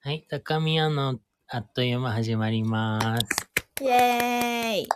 [0.00, 3.26] はい、高宮のあっという間始まります。
[3.82, 4.88] イエーイ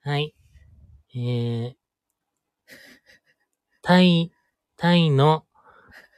[0.00, 0.34] はい。
[1.14, 1.72] えー、
[3.82, 4.32] タイ、
[4.76, 5.44] タイの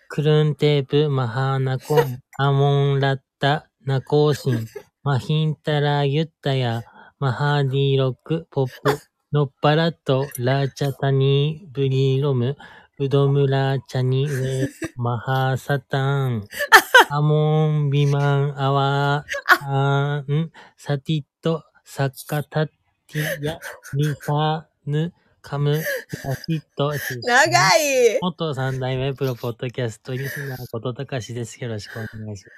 [0.09, 4.67] クルンテープマハーナコンアモンラッタナコーシン
[5.05, 6.83] マヒンタラユッタヤ
[7.19, 8.99] マハーディーロックポップ
[9.33, 12.57] ノッパラットラーチャタニーブリーロム
[13.03, 16.45] ウドムラーチャニウェマハーサタン
[17.09, 22.67] アモンビマンアワーアーンサティットサッカタッ
[23.11, 23.59] ティヤ
[23.95, 31.57] リサヌカムサティット長い元三代目プロポッドキャストリスナーことたかしです。
[31.65, 32.51] よろしくお願いしま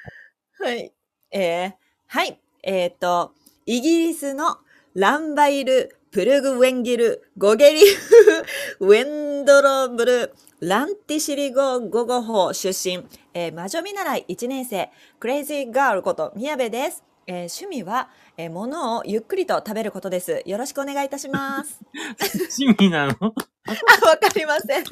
[0.57, 0.63] す。
[0.65, 0.93] はい。
[1.31, 1.73] えー、
[2.09, 2.41] はい。
[2.65, 3.31] えっ、と、
[3.65, 4.59] イギリスの
[4.95, 8.45] ランバイル、プルグウェンギル、ゴゲリフ、
[8.85, 17.03] ウェンドロブル、ランティシリゴゴゴホ出身、えー魔女見習い1年生、クレイジーガールこと宮部です。
[17.27, 20.43] えー趣味は、えー物をゆっくりと食べることです。
[20.45, 21.81] よろしくお願いいたします。
[22.61, 23.15] 趣味なの？
[23.65, 24.85] あ、わかりません。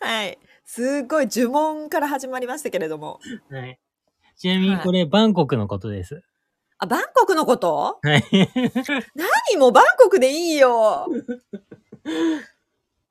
[0.00, 0.38] はい。
[0.66, 3.18] すごい呪文から始まりましたけれども。
[3.50, 3.78] はい。
[4.36, 6.22] ちなみにこれ、バンコクのことです。
[6.82, 8.00] あ、バンコクのこと？
[8.02, 8.24] はい。
[9.14, 11.06] 何もうバンコクでいいよ。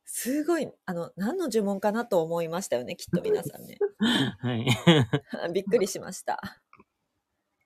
[0.04, 3.78] すごい、あの、何の呪文かなと思いましたよね、きっと皆さんね。
[4.40, 4.66] はい。
[5.54, 6.60] びっくりしました。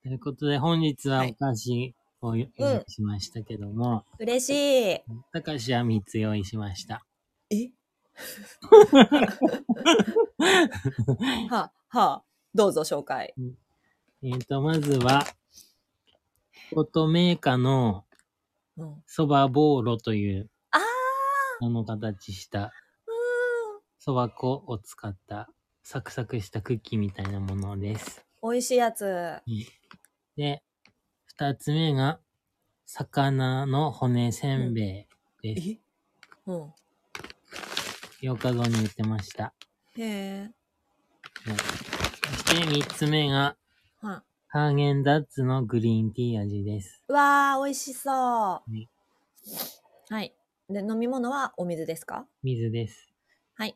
[0.04, 2.50] ということで、本日ははいお菓子を用意
[2.88, 4.50] しましたけども、嬉し
[4.98, 5.02] い。
[5.34, 7.04] たかしは3つ用意しました。
[7.50, 7.72] え？
[11.50, 13.34] はあ、はあ、どうぞ紹介。
[14.22, 15.26] えっ、と、まずは、
[16.74, 18.06] 音メーカーの
[18.78, 20.80] うん、そばボーロという、あ
[21.62, 22.70] あの形したー
[24.00, 25.48] そば粉を使った
[25.82, 28.26] サクサクしたクッキーみたいなものです。
[28.42, 29.38] うん、美味しいやつ。
[30.36, 30.62] で、
[31.26, 32.20] 二つ目が、
[32.86, 35.08] 魚の骨せんべ
[35.42, 35.70] いです。
[35.70, 35.80] え？
[36.48, 36.74] うん。
[38.20, 39.54] 洋華堂に売ってました。
[39.98, 40.40] へえ。
[40.42, 40.52] はい
[42.28, 43.56] そして三つ目が、
[44.02, 44.24] は
[44.58, 47.04] ハーゲンダッツのグリーンティー味です。
[47.10, 47.12] い。
[47.12, 48.74] わー、美味しそう。
[48.74, 48.88] い
[50.10, 50.34] はい。
[50.70, 52.26] で、飲み物はお水ですか？
[52.42, 53.10] 水です。
[53.56, 53.76] はい。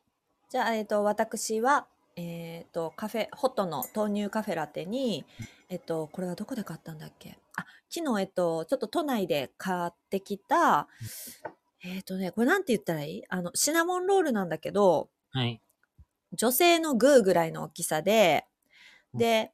[0.50, 1.86] じゃあ、えっ、と、私は、
[2.16, 5.26] えっ、と、カフェ、ホットの豆乳カフェラテに、
[5.68, 7.38] えっ、と、これはどこで買ったんだっけ？
[7.58, 10.88] あ、昨日、えっ、と、ちょっと都内で買ってきた、
[11.84, 13.24] えっ、とね、これなんて言ったらいい？
[13.28, 15.62] あの、シナモンロールなんだけど、はい。
[16.32, 18.46] 女性のグーぐらいの大きさで、
[19.14, 19.52] うんで、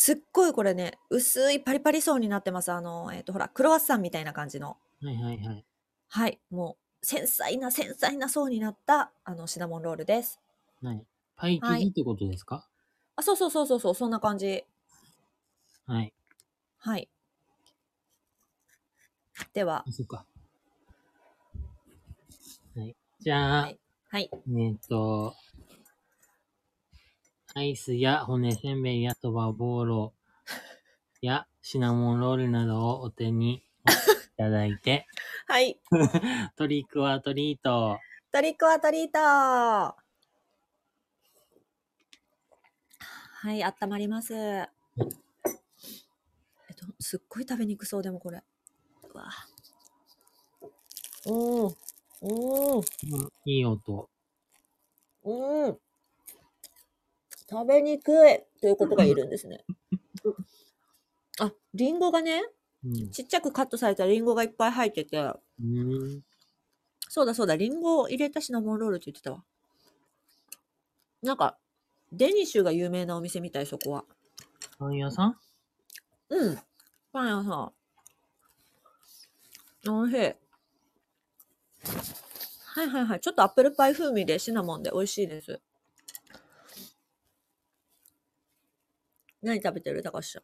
[0.00, 2.70] すっごいこれね、薄いパリパリ層になってます。
[2.70, 4.76] あの、えっ、と、ほら、クロワッサンみたいな感じの。
[5.02, 5.64] はいはいはい。
[6.06, 10.38] はい、もう、繊細な繊細な層になった、あの、シナモンロールです。
[10.84, 11.04] はい。
[11.34, 12.68] パイ生はい地ってことですか？
[13.16, 14.64] あ、そうそうそうそうそう、そんな感じ。
[15.88, 16.12] はい。
[16.78, 17.08] はい。
[19.52, 20.24] ではあ、、そっか。
[22.76, 22.94] はい。
[23.18, 24.30] じゃあ、はいはい。
[24.32, 25.34] えっ、と、
[27.54, 30.14] アイスや骨せんべいやそばボーロ
[31.22, 33.62] やシナモンロールなどをお手にい
[34.36, 35.06] ただいて、
[35.48, 35.80] はい。
[36.56, 37.98] トリックはトリート。
[38.30, 39.94] トリックはトリートは
[43.52, 44.34] い、温まります。
[44.34, 44.68] えっ
[46.76, 48.42] と、すっごい食べにくそう、でもこれ。
[49.14, 49.30] うわ
[51.26, 51.64] うん。
[51.64, 51.70] うん。
[51.70, 52.82] うん
[53.44, 54.10] いい音。
[55.24, 55.78] うん。
[57.50, 58.14] 食べにくい
[58.60, 59.64] ということが言えるんですね。
[61.40, 62.42] あ、リンゴがね、
[62.84, 63.10] うん。
[63.10, 65.32] ちっちゃくカットされたリンゴがいっぱい入ってて、
[65.62, 66.22] うん。
[67.08, 69.44] そうだそうだ、リンゴを入れたシナモンロールって言ってたわ。
[71.22, 71.58] なんか、
[72.12, 74.04] デニッシュが有名なお店みたい、そこは。
[74.78, 75.36] パン屋さん？
[76.28, 76.58] うん。
[77.12, 77.72] パン屋さん。
[79.90, 80.16] おいしい。
[80.16, 80.22] は
[82.84, 83.20] いはいはい。
[83.20, 85.60] ちょっとアップルパイ風味でシナモンで美味しいです。
[89.42, 90.02] 何食べてる？
[90.02, 90.42] 高橋さん。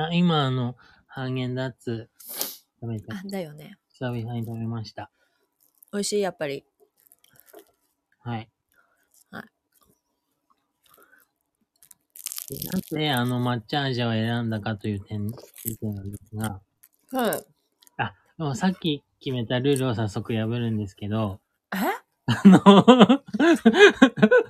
[0.00, 0.76] あ今あの、
[1.06, 2.10] ハーゲンダッツ
[2.80, 3.16] 食べた。
[3.16, 3.78] あ、だよね。
[3.92, 5.10] 久々に食べました。
[5.92, 6.64] 美味しい、やっぱり。
[8.20, 8.50] はい。
[9.30, 9.44] はい
[12.48, 12.68] で。
[12.68, 15.32] なぜあの抹茶味を選んだかという点、
[15.80, 16.60] 点なんですが、
[17.12, 17.46] はい。
[17.98, 21.45] あ、でもさっき決めたルールを早速破るんですけど、え
[22.28, 22.60] あの、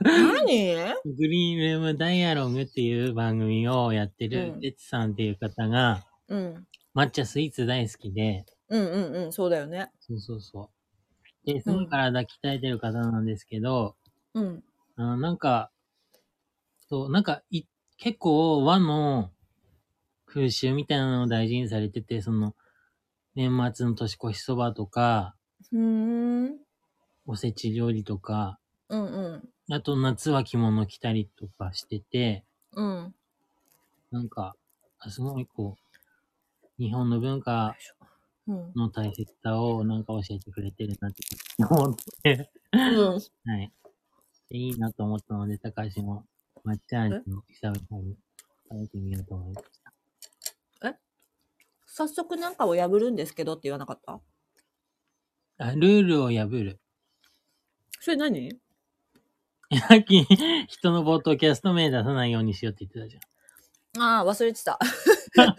[0.00, 0.94] 何？
[1.04, 6.66] グリーンルームダイアログっていう番組をやってるうんレッツさんっていう方が、うん。
[6.94, 9.90] 抹茶スイーツ大好きで、うんうんうん、そうだよね。
[10.00, 10.70] そうそうそ
[11.44, 11.46] う。
[11.46, 13.94] で、すごい体鍛えてる方なんですけど、
[14.32, 14.64] うん。
[14.96, 15.70] あのなんか、
[16.88, 17.64] そう、なんか、い、
[17.98, 19.30] 結構和の
[20.24, 22.54] 風習みたいなのを大事にされてて、その、
[23.34, 25.34] 年末の年越しそばとか、
[25.72, 26.65] うーん。
[27.26, 28.58] おせち料理とか、
[28.88, 29.74] うんうん。
[29.74, 33.14] あと夏は着物着たりとかしてて、うん。
[34.10, 34.54] なんか、
[34.98, 37.76] あすごいこう、日本の文化
[38.46, 38.72] うん。
[38.76, 41.24] の大切さをなんか教えてくれてるなって
[41.68, 42.78] 思って、うん。
[43.14, 43.18] は
[43.62, 43.72] い。
[44.48, 46.24] でいいなと思ったので、高橋も
[46.64, 48.16] 抹茶味の久々に
[48.70, 50.96] 食べてみようと思いました。
[51.88, 54.20] 早速なんかを破るんですけどって言わなかった？
[55.58, 56.78] あ、ルールを破る。
[58.06, 58.56] それ何？
[59.88, 60.22] さっき、
[60.68, 64.00] 人のボートキャスト名出さないようにしようって言ってたじゃん。
[64.00, 64.78] ああ、忘れてた。
[65.34, 65.50] 忘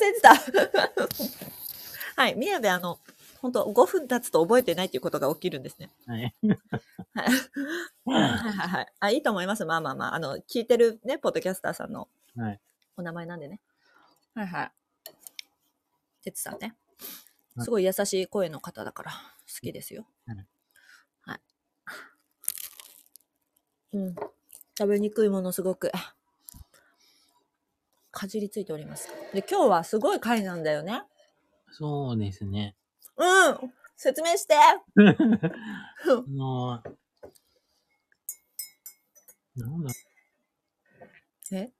[0.00, 0.32] れてた。
[2.14, 2.36] はい。
[2.36, 3.00] 宮部、あの、
[3.42, 5.90] 本当5分経つと覚えてないっていうことが起きるんですね。
[6.06, 6.20] はい。
[6.22, 7.28] はい。
[8.04, 8.86] はいはいはい。
[9.00, 9.64] あ、いいと思います。
[9.64, 10.14] まあまあまあ。
[10.14, 12.06] あの、聞いてるね、ポッドキャスターさんの
[12.36, 12.60] はい。
[12.96, 13.58] お名前なんでね。
[14.36, 14.70] はいはい。
[16.22, 16.76] てつさんね。
[17.56, 20.06] はいすごい優しい声の方だから好きですよ。
[20.26, 20.46] はい
[21.22, 21.40] はい。
[23.94, 24.14] うん。
[24.78, 25.90] 食べにくいものすごく。
[28.10, 29.08] かじりついております。
[29.32, 31.02] で、今日はすごい回なんだよね。
[31.70, 32.76] そうですね。
[33.16, 34.74] うん説明して あ
[36.28, 36.82] の、
[39.56, 39.90] なんだ、
[41.52, 41.70] え？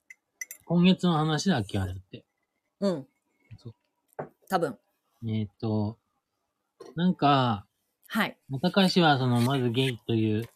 [0.64, 2.24] 今月の話だっけあれって。
[2.80, 3.06] うん。
[3.58, 3.74] そう
[4.48, 4.78] 多分。
[5.28, 5.98] えっ、と、
[6.94, 7.66] なんか、
[8.08, 8.36] はい。
[8.62, 10.48] 高橋はその、まずゲイという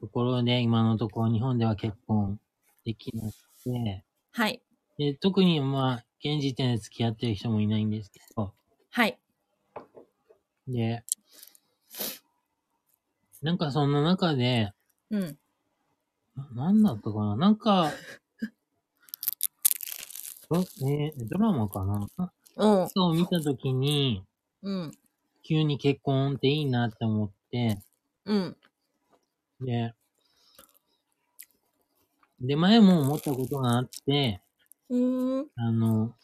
[0.00, 2.38] ところで、今のところ日本では結婚
[2.84, 3.34] できなく
[3.64, 4.62] て、はい。
[4.98, 8.54] で、特にまあ、現時点で付き合ってる人もいないんですけど、
[8.90, 9.18] はい。
[10.68, 11.02] で、
[13.42, 14.72] なんかそんな中で、
[15.10, 15.38] うん。
[16.54, 17.36] ななんだったかな？
[17.36, 17.90] なんか、
[20.50, 22.32] どえードラマかなな？
[22.56, 22.88] うん。
[22.88, 24.24] そう見たときに、
[24.62, 24.92] うん。
[25.42, 27.78] 急に結婚っていいなって思って、
[28.24, 28.56] うん。
[29.60, 29.94] で、
[32.40, 34.40] で、前も思ったことがあって、
[34.90, 35.46] うーん。
[35.56, 36.14] あの、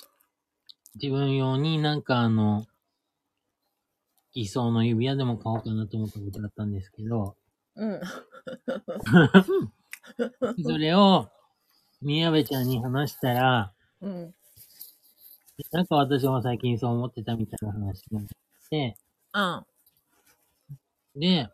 [0.94, 2.66] 自分用になんかあの、
[4.32, 7.36] 偽装の指輪でも買おうかなと思ったことだったんですけど、
[7.76, 8.00] うん。
[10.62, 11.28] それを、
[12.02, 13.79] 宮部ちゃんに話したら、うん。
[15.72, 18.26] なんか私も最近そう思ってたみたいな話になっ
[18.70, 18.96] て、
[19.34, 21.20] うん。
[21.20, 21.48] で、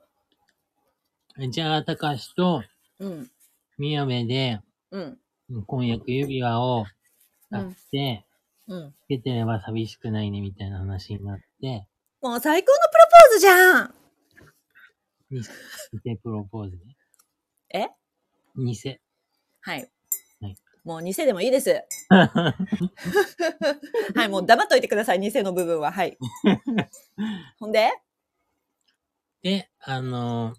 [1.50, 2.62] じゃあ、高橋と
[2.98, 3.30] うん。
[3.78, 4.60] 宮部で
[4.90, 5.18] うん。
[5.66, 6.86] 婚約指輪を
[7.50, 8.24] 買って、
[8.68, 8.92] うん。
[8.92, 11.86] つけてれば寂しくないねみたいな話になって、
[12.20, 13.94] もう最高のプロポーズじゃん
[16.04, 16.96] 偽プロポーズね。
[17.74, 17.88] え？
[18.56, 18.98] 偽。
[19.60, 19.90] はい。
[20.86, 21.82] はいもう偽でもいいです。
[22.10, 22.54] は
[24.24, 25.90] い、もう黙っといてください、偽の部分は。
[25.90, 26.16] はい。
[27.58, 27.90] ほんで？
[29.42, 30.54] で、あの、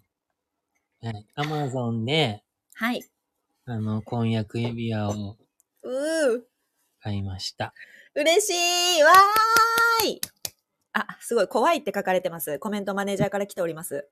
[1.02, 2.44] はい、アマゾンで、
[2.74, 3.02] はい。
[3.64, 5.36] あの、婚約指輪を
[5.82, 6.42] うー。
[7.00, 7.72] 買いました。
[8.14, 10.20] 嬉しいわーい
[10.92, 12.58] あ、すごい、怖いって書かれてます。
[12.58, 14.08] コメントマネージャーから来ております。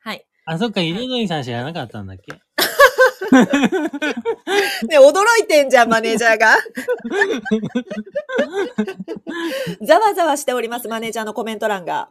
[0.00, 0.26] はい。
[0.46, 2.32] あ、そっか、ゆでのりさん知らなかったんだっけ？
[4.88, 6.56] ね、驚いてんじゃん、マネージャーが。
[9.86, 12.10] ざわざわしております、マネージャーのコメント欄が。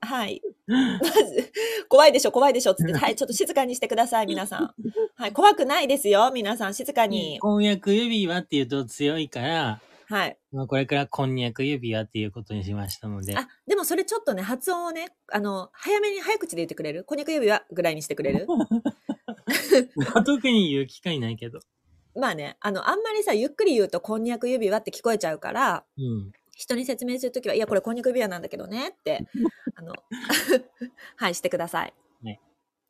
[0.00, 0.42] はい。
[0.66, 1.52] まず、
[1.88, 4.74] 怖いでしょ、怖いでしょ、つって、はい、ちょっと静かにしてください、皆さん。
[5.14, 7.38] はい、怖くないですよ、皆さん、静かに。
[7.40, 10.38] 婚約指輪って言うと強いから、はい。
[10.52, 17.04] まあこれからこんにゃく指輪っていうことにしましたので、あ、でもそれちょっとね、発音をね、あの、早めに、早口で言ってくれる？
[17.04, 18.46] こんにゃく指輪ぐらいにしてくれる？
[20.24, 21.60] 特に言う機会ないけど。
[22.14, 26.32] まあね、あの、あんまりさ、ゆっくり言うと、こんにゃく指輪って聞こえちゃうから、うん。
[26.52, 29.26] 人に説明するときは、いや、これこんにゃく指輪なんだけどねって、
[29.76, 29.92] あの、
[31.16, 31.92] はい、してください。
[32.24, 32.40] はい。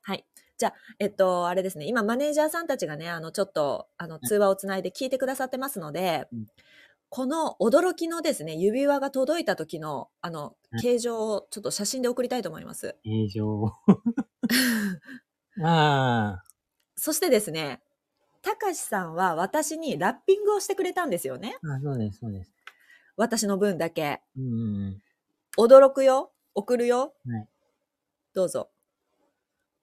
[0.02, 0.24] はい。
[0.58, 6.46] じゃあ、えっと、あれですね、今、マネージャーさんたちがね、あの、ちょっと、あの、通話をつないで聞いてくださってますので、うん
[7.08, 12.96] この驚きのですね、指輪が届いた時の、あのうん、形状をちょっと写真で送りたいと思います。
[13.04, 13.72] 形状。
[15.62, 16.44] ああ、
[16.96, 17.80] そしてですね、
[18.42, 21.56] たかしさんは私にラッピングをしてくれたんですよね。
[21.62, 22.52] あそうです、そうです。
[23.16, 24.20] 私の分だけ。
[24.36, 24.54] うんうんう
[24.90, 25.02] ん。
[25.58, 27.48] 驚くよ送るよはい
[28.34, 28.68] どうぞ。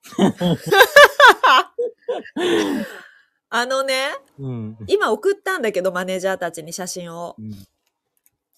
[3.56, 4.78] あのね、うん。
[4.88, 7.36] 今送ったんだけど、マネージャーたちに写真を。
[7.38, 7.54] うん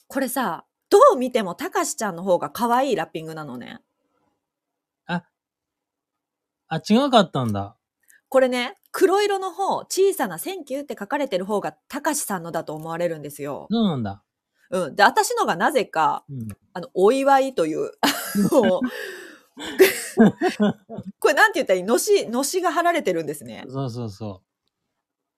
[0.07, 3.79] これさ、どう見てもたかしちゃんの方が可愛いラッピングなのね。
[5.07, 5.23] あ、
[6.67, 7.75] あ、違かったんだ。
[8.29, 13.67] これね、黒色の方、小さな Thank you って書かれてる方が、たかしさんのだと思われるんですよ。
[13.71, 14.23] そうなんだ。
[14.69, 14.95] うん。
[14.95, 16.47] で、私のがなぜか、うん。
[16.73, 18.07] あの、お祝いという、あ
[18.53, 18.81] の
[21.19, 21.83] これなんて言ったらいい？
[21.83, 23.65] のし、のしが貼られてるんですね。
[23.67, 24.43] そうそうそ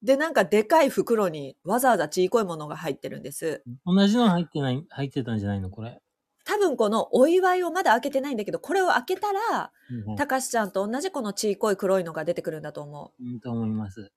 [0.04, 3.64] で、なんかでかい袋にわざわざちいこいものが入ってるんです。
[3.86, 3.96] う。
[3.96, 5.70] 同じの入ってない、入ってたんじゃないの？
[5.70, 6.00] これ。
[6.46, 9.72] 多分このお祝いをまだ開けてないんだけど、これを開けたら、
[10.08, 13.24] うんたかしちゃんと同じこのちいこい黒いのが出てくるんだと思う。
[13.24, 14.12] うん、と思います。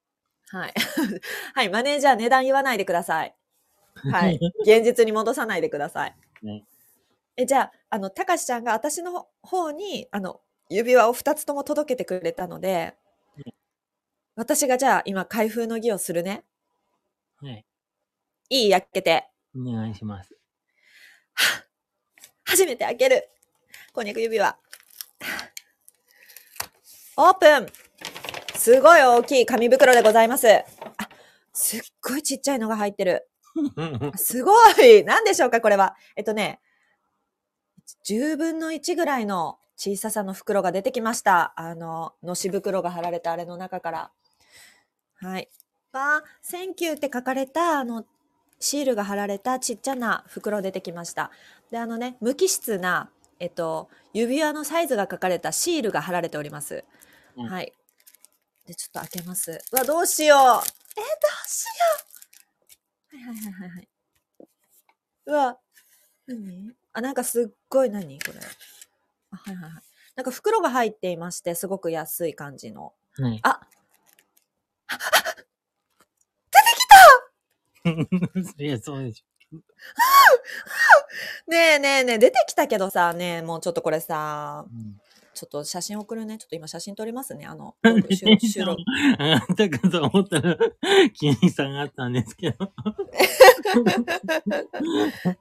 [0.49, 0.75] はい。
[1.55, 3.35] はい、マネージャー値段言わないでください。
[3.95, 4.39] はい。
[4.63, 6.17] 現実に戻さないでください。
[6.43, 6.65] ね
[7.37, 13.00] え、じゃあ、あの、たかしちゃんが私の方に、あの、指輪を2つとも届けてくれたのでうん、
[14.37, 16.45] 私がじゃあ今、開封の儀をするね。
[17.43, 17.65] はい。
[18.49, 19.29] いい開けて。
[19.55, 20.37] お願いします。
[22.45, 23.29] 初めて開ける。
[23.93, 24.57] こんにゃく指輪。
[27.17, 27.67] オープン
[28.57, 30.49] すごい大きい紙袋でございます。
[30.49, 30.65] あ、
[31.53, 33.29] すっごいちっちゃいのが入ってる。
[34.17, 35.97] すごい何でしょうかこれは。
[36.17, 36.61] えっとね、
[38.07, 41.53] 10分の1ぐらいの小ささの袋が出てきました。
[41.57, 44.13] あの、のし袋が貼られたあれの中から。
[45.21, 45.49] はい。
[45.93, 48.05] わー、 Thank you って書かれた、あの、
[48.59, 51.31] シールが貼られたちっちゃな袋出てきました。
[51.71, 56.85] で、あのね、無機質な、えっと、指輪のサイズが書かれたシールが貼られております。
[57.37, 57.73] うんはい。
[58.67, 59.59] で、ちょっと開けます。
[59.73, 60.39] うわ、どうしよう。
[60.39, 61.71] えー、どうしよ
[63.13, 63.17] う。
[63.17, 63.89] はいはいはいはいはい。
[65.27, 65.59] うわ、
[66.27, 66.77] 何？
[66.93, 68.21] あ、なんかすっごい何？
[68.21, 68.41] これ。
[69.31, 69.83] あ、はいはいはい。
[70.17, 72.93] なんか袋が入っていまして、すごく安い感じの。
[73.17, 73.41] はい。
[73.43, 73.61] あ、
[78.59, 79.25] いや、そうでし
[81.49, 85.01] ねえねえねえ、出てきたけどさ、ねえ、もうちょっとこれさょ。、うん
[85.41, 86.37] ちょっと写真送るね。
[86.37, 87.47] ちょっと今写真撮りますね。
[87.47, 87.75] あの、
[88.11, 88.83] 収収録。
[89.19, 90.55] 上がったかと思ったら、
[91.15, 92.71] 気に下がったんですけど。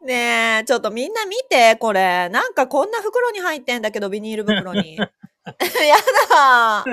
[0.05, 2.29] ねえ、ちょっとみんな見て、これ。
[2.29, 4.97] なんかこんな袋に入ってんだけど、ビニール袋に。
[5.87, 5.95] や
[6.29, 6.85] だ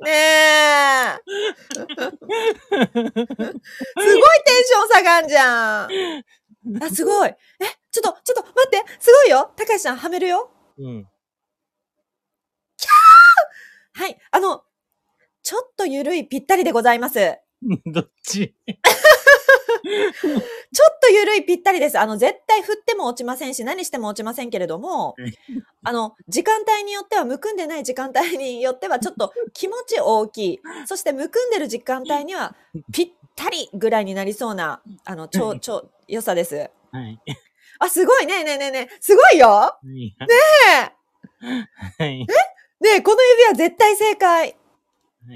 [0.00, 1.18] ねえ。
[1.24, 1.34] す
[1.84, 1.92] ごい
[4.44, 5.88] テンション下がんじゃん。
[6.82, 7.28] あ、すごい。
[7.28, 7.36] え、
[7.90, 8.84] ちょっと、ちょっと待って。
[8.98, 9.52] すごいよ。
[9.56, 10.50] 高橋さん、はめるよ。
[10.78, 11.08] うん。
[13.94, 14.18] はい。
[14.30, 14.64] あの、
[15.42, 17.38] ちょっとゆるいぴったりでございます。
[17.86, 18.56] どっち？
[19.82, 21.98] ちょっとゆるいぴったりです。
[21.98, 25.38] あの、絶対振っても落ちませんし、何しても落ちませんけれどもはい、
[25.84, 30.60] あの、時間帯によっては、むくんでない時間帯によっては、ちょっと気持ち大きい。
[30.86, 32.54] そして、むくんでる時間帯には、
[32.92, 36.70] ぴったりぐらいになりそうな、あの、超、超、良さです。
[36.92, 37.20] はい。
[37.78, 38.96] あ、すごいねえねえねえねえ。
[39.00, 40.94] すごいよねね
[41.98, 42.20] はい。
[42.20, 42.26] え？
[42.80, 44.40] ねえ、この指輪絶対正解。
[44.40, 44.56] はい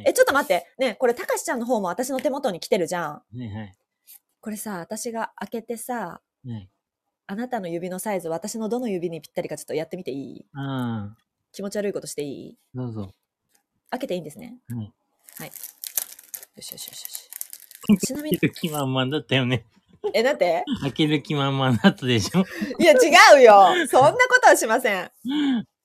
[0.04, 0.66] え、ちょっと待って。
[0.78, 3.12] ねえ、これ、たかしちゃんの方も私の手元に来てるじゃん。
[3.12, 3.74] はいはい。
[4.46, 6.68] これさ、私が開けてさ、はい。
[7.26, 10.46] あなたの指のサイズ、私のどの指にぴったりかちょっとやってみていい？
[10.54, 11.16] ああ、
[11.50, 12.56] 気持ち悪いことしていい？
[12.72, 13.12] どうぞ。
[13.90, 14.60] 開けていいんですね？
[14.68, 14.92] はい。
[15.40, 15.48] はい。
[15.48, 15.52] よ
[16.62, 17.28] しよしよしよし。
[18.06, 19.64] ちなみに、開ける気満々だったよね。
[20.14, 20.62] え、なんて？
[20.80, 22.44] 開ける気満々だったでしょ？
[22.80, 23.88] いや、違うよ。
[23.88, 25.10] そんなことはしません。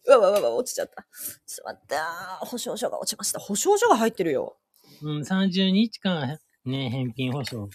[0.06, 1.01] うわうわうわうわ、落ちちゃった。
[1.01, 3.39] ちょっと待って、あー保証書が落ちました。
[3.39, 4.56] 保証書が入ってるよ。
[5.01, 7.68] うん、30日間、ね、返品保証。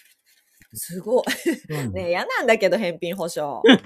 [0.76, 1.24] すごい。
[1.70, 3.62] うんねえ、嫌なんだけど、返品保証。
[3.66, 3.78] え、ね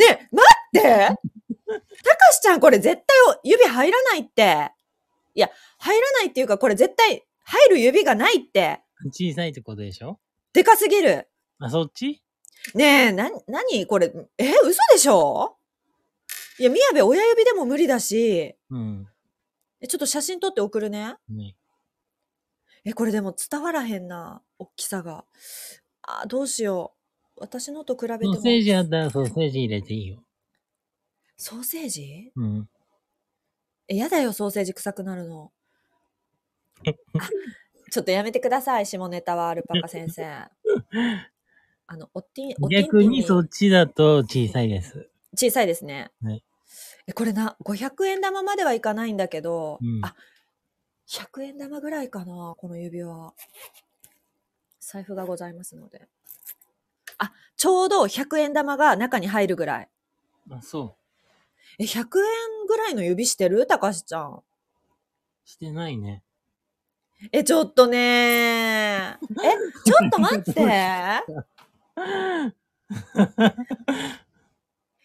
[0.00, 0.46] え、待
[0.78, 4.72] ってたかしちゃん、これ絶対指入らないって。
[5.34, 8.80] いや、入らないっていうか、これ絶対入る指がないって。
[9.12, 10.18] 小さいってことでしょ？
[10.52, 11.28] でかすぎる。
[11.58, 12.22] あ、そっち？
[12.74, 15.56] ねえ、な、なにこれ、え、嘘でしょ？
[16.58, 19.08] いや、宮部親指でも無理だし、うん。
[19.80, 21.16] えちょっと写真撮って送るね。
[21.28, 21.56] ね。
[22.84, 25.24] え、これでも伝わらへんな、大きさが。
[26.02, 26.94] あ、どうしよ
[27.36, 27.40] う。
[27.40, 28.34] 私のと比べても。
[28.34, 30.22] ソーセージあったらソーセージ入れていいよ。
[31.36, 32.32] ソーセージ？
[32.34, 32.68] うん。
[33.88, 35.52] え、やだよ、ソーセージ臭くなるの。
[36.84, 36.92] あ
[37.90, 40.48] ちょっとやめてください、下ネタは、アルパカ先生。
[41.86, 45.08] あの、おてん、お逆にそっちだと小さいです。
[45.36, 46.10] 小さいですね。
[46.20, 46.42] はい
[47.06, 50.14] え、これな、500円玉まではいかないんだけど、うんあ、
[51.12, 53.34] 100円玉ぐらいかな、この指輪。
[54.80, 56.08] 財布がございますので。
[57.18, 59.90] あ、ちょうど100円玉が中に入るぐらい。
[60.50, 60.96] あ、そ
[61.78, 62.06] え、100円
[62.66, 63.66] ぐらいの指してる？
[63.66, 64.32] たかしちゃん。
[64.32, 64.42] う。
[65.44, 66.22] してないね。
[67.30, 69.26] え、ちょっとねー。
[69.44, 69.54] え、
[69.84, 70.62] ちょっと待って。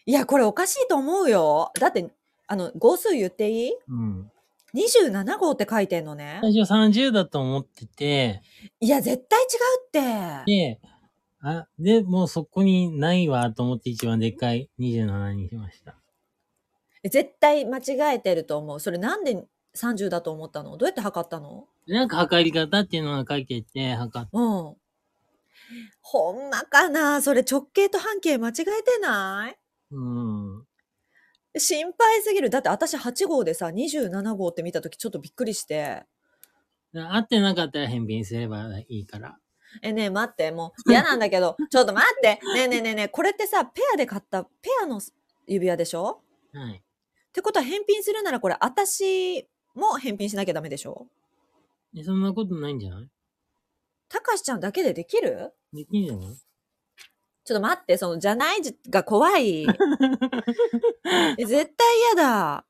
[0.06, 1.70] いや、これおかしいと思うよ。
[1.78, 2.10] だって、
[2.46, 3.76] あの、号数言っていい？
[3.88, 4.32] うん。
[4.74, 6.40] ?27 号って書いてんのね。
[6.42, 8.42] 最初30だと思ってて、
[8.80, 10.52] いや、絶対違うって。
[10.52, 10.80] で、
[11.40, 15.96] あ、で、もうそこにないわと思って一番でっかい27にしました。
[17.04, 18.80] 絶対間違えてると思う。
[18.80, 19.46] それなんで
[19.76, 20.76] 30だと思ったの？
[20.76, 21.68] どうやって測ったの？
[21.86, 24.76] なんか測り方っていうのが書いてて、測っうん。
[26.02, 27.22] ほんまかな？
[27.22, 29.56] それ直径と半径間違えてない？
[29.92, 30.64] うん。
[31.56, 32.50] 心配すぎる。
[32.50, 36.04] だって私8号でさ、27号って見たときちょっとびっくりして。
[36.94, 39.38] 合ってなかったら返品すればいいから。
[39.82, 42.40] え、ねえ待って、もう嫌なんだけど、 ちょっと待って。
[42.54, 44.50] ねえねえねえねえ、これってさ、ペアで買ったペ
[44.82, 45.00] アの
[45.46, 46.22] 指輪でしょ？
[46.52, 46.76] はい。
[46.76, 51.06] ってことは返品するならこれ私も返品しなきゃダメでしょ？
[51.96, 53.08] えそんなことないんじゃない？
[54.08, 55.52] たかしちゃんだけでできる？
[55.72, 56.36] できんじゃない？
[57.48, 59.64] ちょっと待って、その、じゃないじが怖い。
[59.64, 59.66] え
[61.46, 62.66] 絶対嫌だ。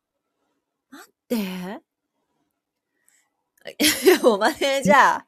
[0.89, 1.35] 待って。
[1.35, 1.39] い
[4.07, 5.23] や、もうマネージャー。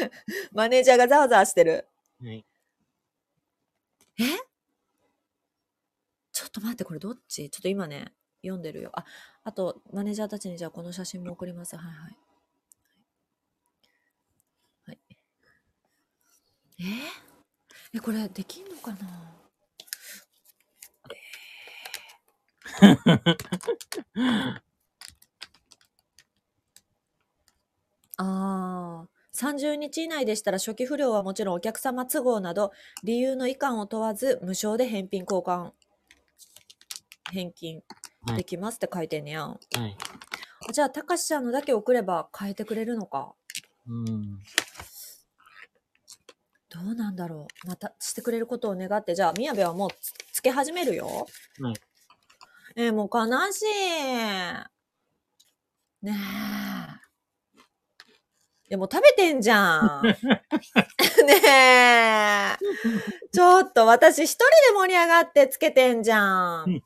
[0.52, 1.86] マネージャーがざわざわしてる。
[2.24, 2.46] はい。
[6.32, 7.50] ちょっと待って、これどっち？
[7.50, 8.92] ちょっと今ね、読んでるよ。
[8.94, 9.04] あ、
[9.44, 11.76] あと、マネージャーたちにじゃあこの写真も送ります。
[11.76, 12.16] はいはい。
[14.86, 14.98] はい。
[16.78, 17.25] え？
[17.96, 19.32] え、これできんのかな？
[28.18, 32.72] ああ、30日以内でしたら初期不良はもちろんお客様都合など
[33.02, 35.72] 理由の遺憾を問わず無償で返品交換
[37.32, 37.82] 返金
[38.26, 39.50] はいできますって書いてんねやん。
[39.50, 39.96] はい。
[40.72, 43.34] じゃあ、たかしちゃんのだけ送れば変えてくれるのか？
[43.86, 44.42] うん。
[46.84, 47.68] どうなんだろう。
[47.68, 51.26] またしてくれることを願って、じゃあ、宮部はもうつつけ始めるよ。
[51.60, 51.74] はい。
[52.76, 53.64] えーもう悲しい。
[56.04, 56.16] ねえ。
[58.68, 60.02] でも食べてんじゃん。
[60.04, 60.18] ね
[61.46, 62.58] え。
[63.32, 66.66] ちょっと私一人で盛り上がってつけてんじゃん。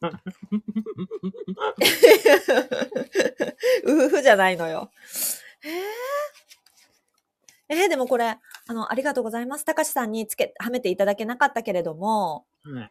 [3.84, 4.92] うふふじゃないのよ。
[5.64, 8.38] えー、えーでもこれ、
[8.70, 9.64] あの、ありがとうございます。
[9.64, 12.90] たかしさんにつけ、はめていただけなかったけれども、はい。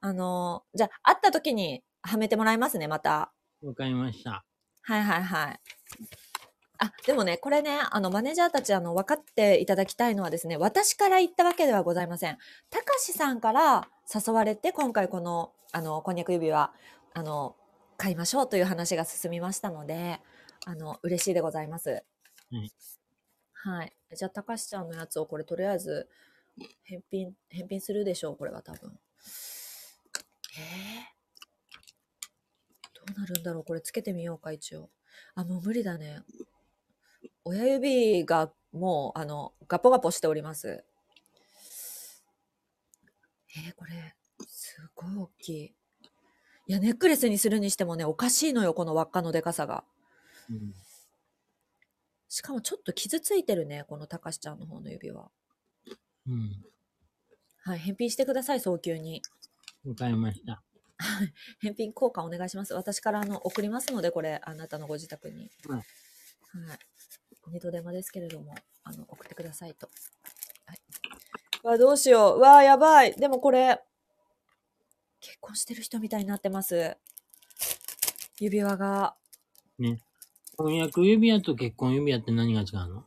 [0.00, 3.30] あの、じゃあ、会った時にはめてもらいますね、また。
[3.62, 4.46] わかりました。
[4.80, 5.60] はいはいはい。
[6.78, 12.38] あ、でもね、これね、あの、マネージャーたち、あの、分かっていただきたいのはですね、私から言ったわけではございません。
[12.70, 16.72] たかしさんから誘われて、今回この、あの、こんにゃく指輪、
[17.12, 17.54] あの、
[17.98, 20.22] 買いましょうという話が進みましたので、
[20.64, 22.02] あの、嬉しいでございます。
[22.50, 22.72] はい。
[23.52, 23.97] はい。
[24.16, 26.08] じゃあ、たかしちゃんのやつをこれ、とりあえず、
[26.84, 28.98] 返品、返品するでしょう、これは多分。
[30.58, 34.90] えー、どうなるんだろうこれつけてみようか、一応。
[35.34, 36.22] あ、もう無理だね。
[37.44, 40.84] 親指がもう、あの、ガポガポしております。
[43.56, 44.14] えー、これ、
[44.46, 45.74] すごい大きい。
[46.66, 49.84] いや、ネックレスにするにしてもね、おかしいのよ、この輪っかのでかさが。
[50.50, 50.74] うん。
[52.28, 55.30] しかもちょっと傷ついてるね、このたかしちゃんの方の指輪。
[56.28, 56.64] うん。
[57.62, 59.22] はい、返品してください、早急に。
[59.86, 60.62] わかりました。
[61.60, 62.74] 返品交換お願いします。
[62.74, 65.50] 私からあの送りますので、これ、あなたのご自宅に。
[65.68, 65.82] はい
[66.48, 66.78] はい。
[67.52, 69.88] 二度手間ですけれども、あの、送ってくださいと。
[70.66, 70.80] はい。
[71.62, 72.38] うわ、どうしよう。
[72.38, 73.14] うわ、やばい。
[73.14, 73.82] でもこれ、
[75.20, 76.96] 結婚してる人みたいになってます。
[78.38, 79.16] 指輪が。
[80.58, 83.04] 婚約指輪と結婚指輪って何が違うの？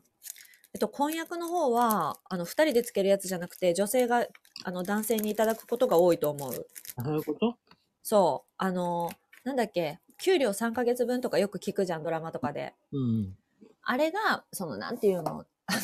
[0.73, 4.25] えっと、婚約の方は、あの、二人でつけるやつじゃなくて、女性が、
[4.63, 6.65] あの、男性にいただくことが多いと思う。
[6.95, 7.57] あそういうこと？
[8.03, 8.53] そう。
[8.57, 9.09] あの、
[9.43, 12.73] なんだっけ、給料3ヶ月分とかよく聞くじゃん、ドラマとかで。
[12.93, 13.35] うん。
[13.83, 15.81] あれが、その、なんていうの、あの、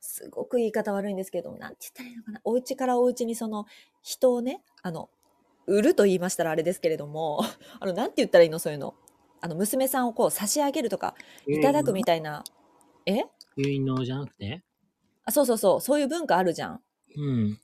[0.00, 2.40] すごく言い方悪いんですけど、なんて言ったらいいのかな？
[2.44, 3.64] お家からお家にその、
[4.02, 5.08] 人をね、あの、
[5.66, 7.40] 売ると言いましたらあれですけれども、
[7.80, 8.94] あの、なんて言ったらいいの、そういうの。
[9.40, 11.14] あの、娘さんをこう差し上げるとか、
[11.46, 12.44] いただくみたいな。
[13.06, 13.24] え？
[13.56, 14.62] 結納じゃなくて？
[15.24, 16.82] あ、そうそうそう、そういう文化あるじゃん。
[17.16, 17.60] うん。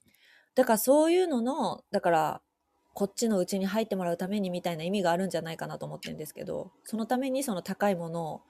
[0.54, 2.42] だからそういうのの、だから、
[2.94, 8.42] こっちのうちに入ってもらうためにみたいな意味があるんじゃないかなと思ってるんですけど、そのためにその高いものを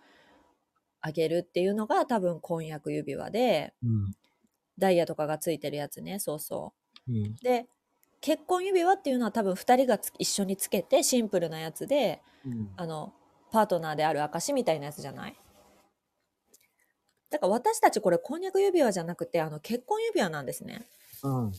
[1.00, 4.12] あげるっていうのが多分婚約指輪で、うん。
[4.78, 6.72] ダイヤとかがついてるやつね、そうそ
[7.08, 7.38] うん。
[7.40, 7.44] う。
[7.44, 7.66] で、
[8.20, 12.72] 結婚指輪っていうのは多分2人がつ一緒につけてシンプルなやつで、うん。
[12.76, 13.12] あの、
[13.50, 15.36] パートナーである証みたいなやつじゃない？
[17.30, 20.86] だから私たちこれ婚約指輪じゃなくて、あの結婚指輪なんですね。
[21.22, 21.52] うん。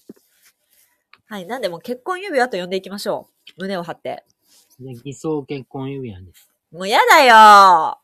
[1.26, 1.46] はい。
[1.48, 3.62] なんでもう結婚指輪と呼んでいきましょう。
[3.62, 4.24] 胸を張って。
[4.80, 6.50] で、偽装結婚指輪です。
[6.72, 8.00] もうやだよ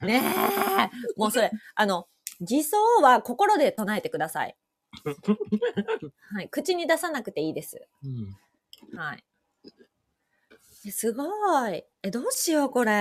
[0.06, 0.90] ねえ。
[1.16, 2.06] もうそれ、あの、
[2.40, 4.56] 偽装は心で唱えてください。
[6.32, 6.48] はい。
[6.48, 7.86] 口に出さなくていいです。
[8.04, 8.96] うん。
[8.98, 9.24] はい。
[10.86, 11.24] えすご
[11.70, 11.82] い。
[12.02, 12.92] え、どうしよう、これ。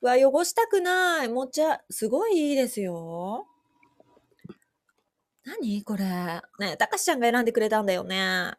[0.00, 1.28] うわ、汚したくない。
[1.28, 3.46] もっちゃ、すごいいいですよ。
[5.44, 6.04] 何これ。
[6.58, 8.52] ねえ、たかしちゃんが選んでくれたんだよね。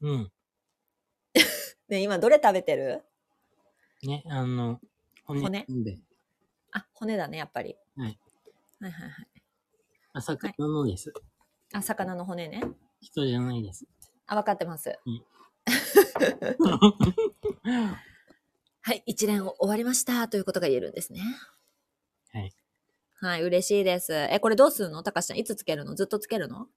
[0.00, 0.32] うん。
[1.88, 3.04] ねえ今どれ食べてる？
[4.04, 4.80] ね、あの、
[5.24, 5.40] 骨。
[5.40, 5.66] 骨？
[5.84, 5.98] で。
[6.70, 7.76] あ、骨だね、やっぱり。
[7.96, 8.18] はい。
[8.80, 9.28] はいはいはい。
[10.12, 11.12] あ、魚のです。
[11.72, 12.62] あ、魚の骨ね。
[13.00, 13.84] 人じゃないです。
[14.26, 14.96] あ、わかってます。
[15.04, 15.24] うん
[18.80, 21.20] はい、一連終わりましたということが言えるんですね。
[22.32, 22.52] はい。
[23.20, 24.12] はい、嬉しいです。
[24.14, 25.02] え、これどうするの？
[25.02, 25.94] たかしちゃん、いつつけるの？
[25.94, 26.68] ずっとつけるの？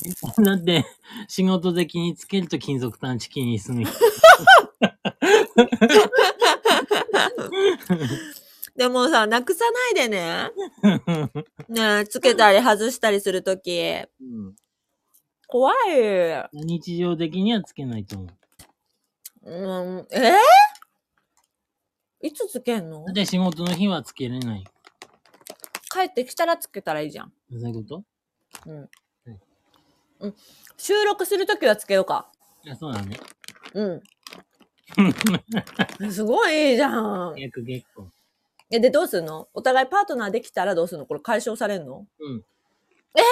[0.44, 0.84] だって、
[1.28, 3.92] 仕事的につけると金属探知機にする人。
[8.76, 10.50] でもさ、なくさないでね。
[11.68, 13.78] ねつけたり外したりするとき。
[14.20, 14.56] うん
[15.50, 15.76] 怖い。
[16.52, 18.28] 日常的にはつけないと思う。
[19.42, 19.52] う
[20.02, 23.04] ん、えー、いつつけんの？
[23.12, 24.64] で、仕事の日はつけれない。
[25.92, 27.32] 帰ってきたらつけたらいいじゃん。
[27.50, 28.04] そういうこと？
[28.66, 28.88] うんはい。
[30.20, 30.34] うん。
[30.76, 32.30] 収録するときはつけようか。
[32.70, 33.18] あそうだね。
[33.74, 34.02] うん。
[36.12, 37.34] すごいいいじゃん。
[37.36, 38.08] 約結構。
[38.70, 39.48] え、で、どうすんの？
[39.52, 41.06] お互いパートナーできたらどうすんの？
[41.06, 42.06] これ解消されんの？
[42.20, 42.44] うん。
[43.16, 43.22] え？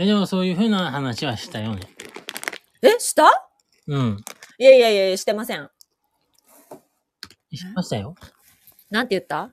[0.00, 1.80] えでもそういうふうな話はしたよね。
[2.82, 3.24] えした？
[3.88, 4.24] うん。
[4.56, 5.68] いやいやいやしてません。
[7.52, 8.14] しましたよ。
[8.90, 9.52] なんて言った？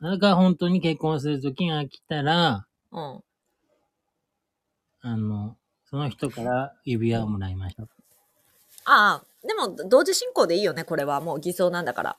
[0.00, 3.22] あれが本当に結婚する時が来たら、うん。
[5.02, 5.56] あの、
[5.88, 7.88] その人から指輪をもらいましょう。
[8.86, 11.20] ああ、でも、同時進行でいいよね、これは。
[11.20, 12.16] もう偽装なんだから。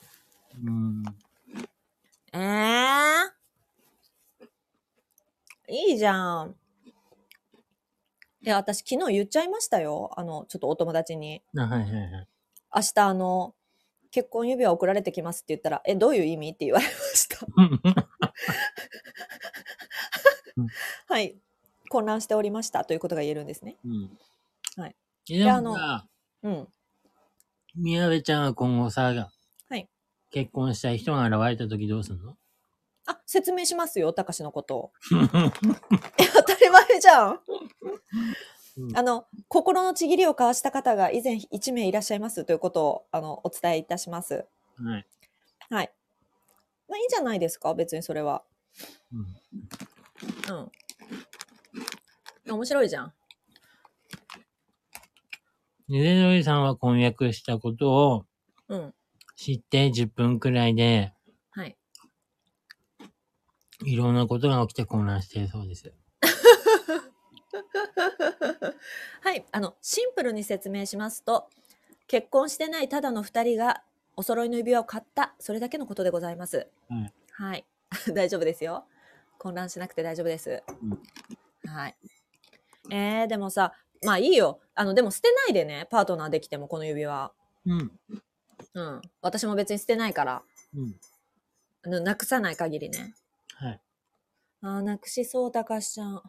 [0.64, 1.04] うん。
[2.34, 2.40] え
[5.70, 6.56] えいいじゃん。
[8.48, 10.10] いや、私昨日言っちゃいましたよ。
[10.16, 11.44] あの、ちょっとお友達に。
[11.58, 12.28] あ、はいはいはい。
[12.74, 13.56] 明日あの、
[14.10, 17.46] 結婚指輪送られてきますって言ったら、え、どういう意味って言われました。
[21.08, 21.36] はい。
[21.90, 23.76] 混乱しておりましたということが言えるんですね。
[23.84, 24.18] うん。
[24.78, 24.96] はい。
[25.30, 25.76] え、でであの
[26.44, 26.68] うん。
[27.76, 29.14] 宮部ちゃんが今後さ、
[29.70, 29.90] はい。
[30.32, 32.38] 結婚したい人が現れた時どうすんの？
[33.08, 34.92] あ、説明しますよ、たかしのことを。
[36.20, 37.32] え、当たり前じゃん。
[37.32, 37.40] うん
[38.94, 44.46] あの、心のちぎりを交わした方が以前1名いらっしゃいますということを、あの、お伝えいたします。
[44.78, 45.08] はい。
[45.72, 45.92] はい。
[46.88, 48.44] まあいいんじゃないですか別にそれは。
[49.12, 50.56] うん。
[50.56, 52.54] うん。
[52.54, 53.14] 面白いじゃん。
[55.88, 58.26] ゆでどりさんは婚約したことを
[58.68, 58.94] うん。
[59.36, 61.17] 知って10分くらいで、はい。
[63.86, 65.94] いろんなことが起きて混乱しているそうです。
[69.22, 69.46] はい。
[69.52, 71.50] あの、シンプルに説明しますと、
[72.08, 73.84] 結婚してないただの2人が
[74.16, 76.68] お揃いの指輪を買った、それだけのことでございます。
[76.90, 77.14] はい。
[77.32, 77.66] はい。
[78.14, 78.86] 大丈夫ですよ。
[79.38, 80.64] 混乱しなくて大丈夫です。
[80.82, 81.02] うん
[81.68, 81.98] はい。
[82.90, 84.62] えー、でもさ、まあいいよ。
[84.74, 87.32] あの、でも捨てないでね、パートナーできても、この指輪。
[87.66, 88.00] うん。
[88.74, 89.02] うん。
[89.22, 90.96] 私も別に捨てないから、うん。
[91.84, 93.14] あのなくさない限りね。
[93.60, 93.82] はい。
[94.62, 96.22] あー、なくしそう、たかしちゃん。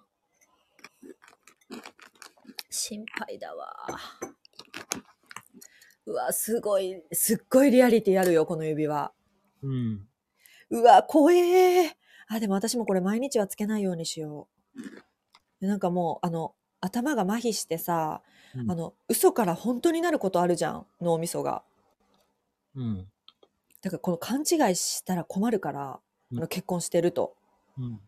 [2.70, 3.74] 心配だわ。
[6.06, 9.12] うわ、すごい、すっごいリアリティあるよ、この指輪。
[9.62, 10.08] うん。
[10.70, 11.90] うわ、怖えー。
[12.28, 14.80] あ、でも私もこれ毎日はつけないようにしよう。
[15.60, 18.22] でなんかもう、あの、頭が麻痺してさ、
[18.54, 21.62] うんあの、嘘から本当になることあるじゃん、脳みそが。
[22.74, 23.12] うん。
[23.82, 27.36] だからこの勘違いしたら困るから、あうんの結婚してると。
[27.78, 28.00] うん。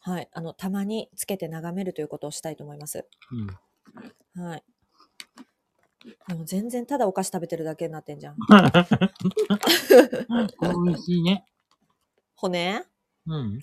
[0.00, 0.28] はい。
[0.32, 3.06] あの、たまにつけて眺めるということをしたいと思います。
[4.36, 4.42] うん。
[4.42, 4.64] はい。
[6.28, 8.36] でも全然ただお菓子食べてるだけになってんじゃん。
[10.60, 11.44] 美味しいね。
[12.34, 12.82] 骨？
[13.26, 13.60] うん。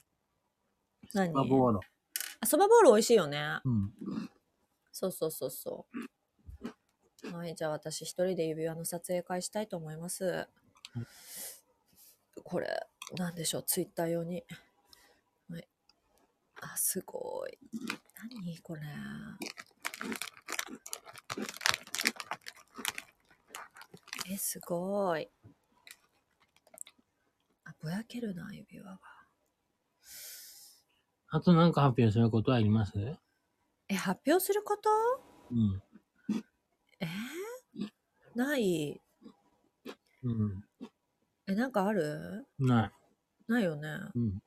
[1.13, 1.33] 何？
[1.33, 1.79] バボーロ。
[2.39, 3.59] あそばボール美味しいよね。
[3.65, 3.91] うん。
[4.91, 7.35] そうそうそうそう。
[7.35, 10.47] はい、じゃあ私一人で指輪の撮影会したいと思います。
[12.43, 14.43] これ、なんでしょう、ツイッター用に。
[15.49, 15.67] はい。
[16.61, 17.57] あ、すごい。
[18.41, 18.81] 何これ。
[24.29, 25.29] え、すごい。
[27.63, 28.99] あ、ぼやけるな、指輪が。
[31.29, 32.93] あとなんか発表することはあります？
[33.89, 34.89] え、発表すること？
[35.51, 35.81] うん。
[38.35, 39.01] ない。
[40.23, 40.66] うん。
[41.49, 42.45] え、なんかある？
[42.59, 42.91] な
[43.47, 43.87] ないよね。
[43.87, 44.19] い。
[44.19, 44.39] うん。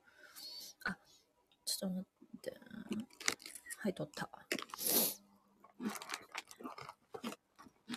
[1.65, 2.61] ちょっと待って。
[3.79, 4.29] はい、取った。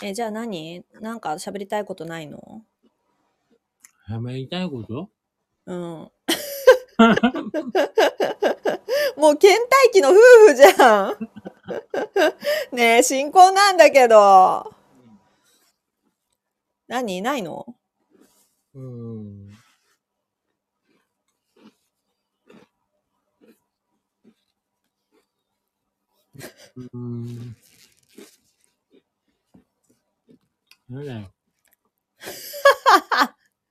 [0.01, 0.85] え、じゃあ何？
[1.01, 2.63] なんか喋りたいことないの？
[4.09, 5.09] 喋りたいこと？
[5.65, 5.77] うん。
[9.17, 10.13] もう倦怠期の夫
[10.47, 11.17] 婦じゃん。
[12.75, 14.73] ねえ、新婚なんだけど。
[16.87, 17.21] 何？
[17.21, 17.75] ないの？
[18.73, 19.49] うん。
[26.93, 27.55] うん。
[30.89, 31.33] なんだよ。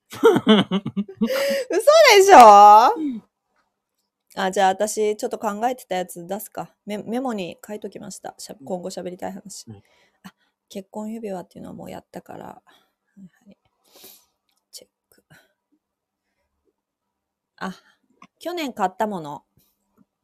[1.70, 1.80] 嘘
[2.16, 2.94] でしょ？
[4.36, 6.74] あ、じゃあ私、ちょっと考えてたやつ出すか。
[6.86, 8.34] メメモに書いときました。
[8.38, 9.70] しゃ今後喋りたい話。
[9.70, 9.84] はい
[10.24, 10.34] あ、
[10.68, 12.46] 結婚指輪っていうのはもうやったから。
[12.46, 12.62] は
[13.18, 13.58] いはい、
[14.72, 15.24] チェック。
[17.64, 17.74] あ、
[18.40, 19.44] 去年買ったもの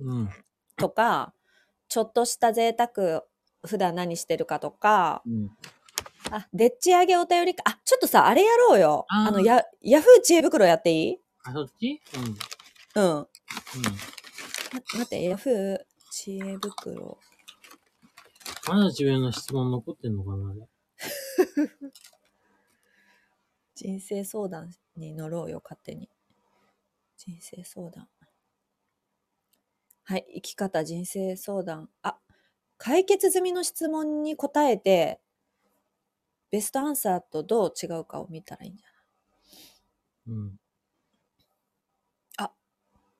[0.01, 0.31] うん。
[0.77, 1.33] とか、
[1.89, 3.23] ちょっとした贅沢、
[3.67, 5.51] 普段何してるかとか、うん。
[6.31, 7.63] あ、でっち上げお便りか。
[7.67, 9.07] あ、ちょっとさ、あれやろうよ。
[9.09, 11.21] あーあの、や、ヤフー知恵袋やっていい？
[11.45, 12.01] あ、そっち？
[12.97, 13.03] うん。
[13.03, 13.17] うん。
[13.17, 13.23] うん。
[13.23, 13.29] ま
[14.95, 15.79] 待って、ヤフー
[16.11, 17.19] 知恵袋。
[18.67, 20.69] まだ自分の質問残ってんのかなあれ？
[23.75, 26.11] 人生相談に乗ろうよ、勝手に。
[27.29, 28.09] 人生相談。
[30.05, 31.91] はい、生き方人生相談。
[32.01, 32.17] あ、
[32.79, 35.21] 解決済みの質問に答えて、
[36.51, 40.39] ベストアンサーとどう違うかを見たらいいんじゃない？
[40.39, 40.59] うん。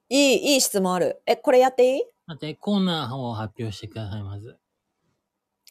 [0.09, 1.21] いい、いい質問ある。
[1.27, 2.03] え、これやっていい？
[2.27, 4.57] 待って、コーナーを発表してください、まず。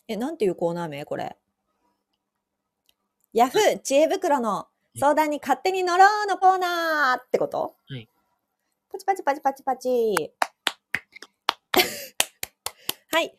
[0.08, 1.36] え、なんていうコーナー名これ？
[3.34, 7.76] ヤフー知恵袋の相談に勝手に乗ろうのコーナーってこと？
[7.90, 8.08] はい。
[8.98, 10.32] パチパチパチパチパチ。
[13.12, 13.34] はい、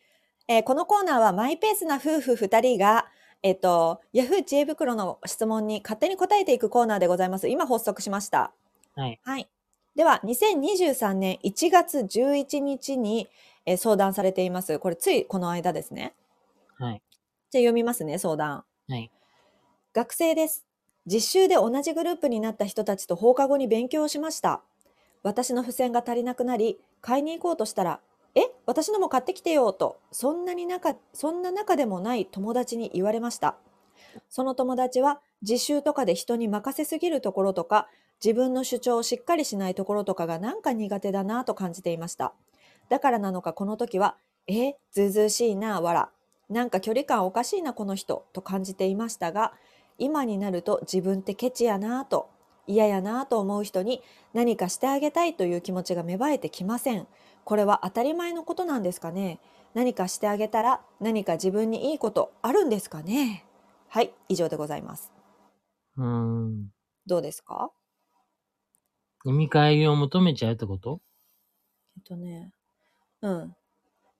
[0.47, 3.07] えーこのコーナーはマイペースな夫婦2人が、
[3.43, 7.49] えっ、と、ヤフー知恵袋の質問に勝手に答えていくコーナーでございます。
[7.49, 8.53] 今発足しました。
[8.95, 9.19] はい。
[9.23, 9.49] はい。
[9.95, 13.27] では、2023年1月11日に、
[13.65, 14.79] えー相談されています。
[14.79, 16.15] これついこの間ですね。
[16.77, 17.01] はい。
[17.51, 18.63] じゃあ読みますね、相談。
[18.87, 19.11] はい。
[19.93, 20.65] 学生です。
[21.05, 24.63] 実習で同じグループになった人たちと放課後に勉強をしました。
[25.23, 27.99] 私の付箋が足りなくなり、買いに行こうとしたら、
[28.35, 33.57] え、私のも買ってきてよと、そんなに仲、そんな仲でもない友達に言われました。
[34.29, 37.87] その友達は実習とかで人に任せすぎるところとか、
[38.23, 42.33] 自分の主張をしっかりしないところとかがなんか苦手だなと感じていました。
[42.89, 46.09] だからなのかこの時は、え、ずうずうしいな、わら。
[46.49, 49.53] なんか距離感おかしいな、この人、と感じていましたが、
[49.97, 52.29] 今になると自分ってケチやなと
[52.69, 54.03] 嫌やなぁと思う人に
[54.33, 57.07] 何かしてあげたいという気持ちが芽生えてきません。
[57.43, 59.39] これは当たり前のことなんですかね。
[59.73, 63.43] 何かしてあげたら何か自分にいいことあるんですかね。
[63.87, 65.11] はい以上でございます。
[65.97, 66.67] うーん。
[67.07, 67.71] どうですか？
[69.25, 71.01] 見返りを求めちゃうってこと？
[71.97, 72.53] えっとね。
[73.23, 73.55] うん。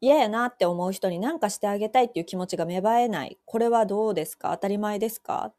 [0.02, 3.38] 嫌やなって思う人に何かしてあげたいっていう気持ちが芽生えない。
[3.46, 4.52] これはどうですか？
[4.52, 5.54] 当たり前ですか？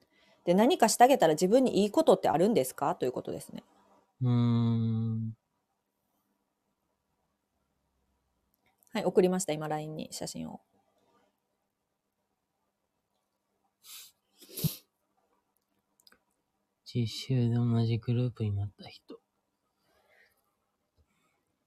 [0.45, 2.95] で何かしてあげたら自分にいいことってあるんですか？
[2.95, 3.63] ということですね
[4.23, 5.37] うーん。
[8.93, 10.61] はい送りました今 LINE に写真を
[16.93, 19.21] 実習で同じグループになった人。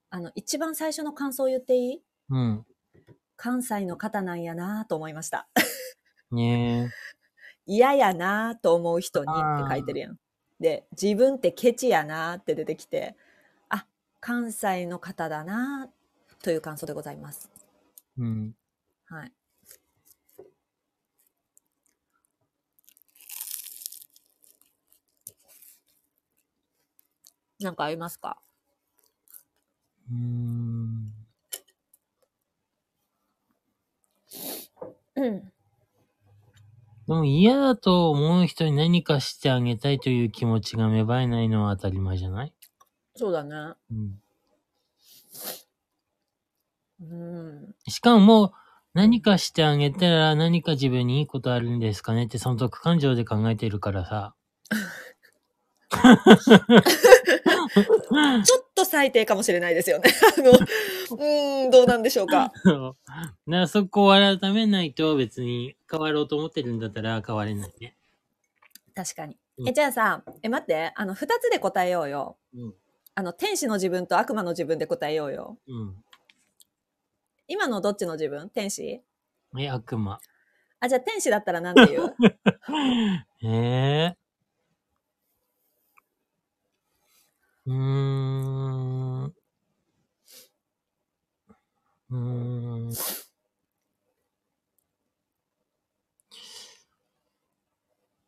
[0.09, 2.01] あの一番最初の感想を言っていい？
[2.29, 2.65] うん。
[3.37, 5.47] 関西の方なんやなと思いました。
[6.31, 6.91] ね
[7.65, 10.17] 嫌やなと思う人にって書いてるやん。
[10.59, 13.15] で、自分ってケチやなって出てきて、
[13.69, 13.85] あ、
[14.19, 15.89] 関西の方だな
[16.41, 17.49] という感想でございます。
[18.19, 18.21] え。
[18.21, 18.55] うん。
[19.05, 19.31] はい。
[27.59, 28.37] なんかありますか？
[30.11, 31.13] うーん。
[35.15, 35.53] うん。
[37.07, 42.53] でも嫌だと思う人に何かしてあげたいという気持ちが芽生えないのは当たり前じゃない？
[43.15, 43.55] そうだね。
[43.91, 44.19] うん。
[47.01, 47.75] うん。
[47.87, 48.51] しかももう
[48.93, 54.35] 何かしてあげたら何か自分にいいことあるんですかねって損得感情で考えてるからさ。
[58.43, 60.11] ちょっと最低かもしれないですよね。
[60.37, 62.51] あの、うーん、どうなんでしょうか。
[62.65, 62.95] だか
[63.47, 67.95] らそこを改めないと別に変わろうと思ってるんだったら変われないね。
[68.95, 69.37] 確かに。
[69.57, 72.37] うんえ、じゃあさ、え、待って、あの、二つで答えようよ。
[72.55, 72.73] うん。
[73.15, 75.57] あの、天使の自分と悪魔の自分で答えようよ。
[75.67, 76.03] うん。
[77.47, 78.49] 今のどっちの自分？
[78.49, 79.03] 天使？
[79.59, 80.19] え、悪魔。
[80.79, 82.15] あ、じゃあ天使だったらなんて言う？
[83.43, 84.17] ええ
[87.65, 87.73] うー
[89.27, 89.33] ん。
[92.09, 92.17] うー
[92.89, 92.93] ん。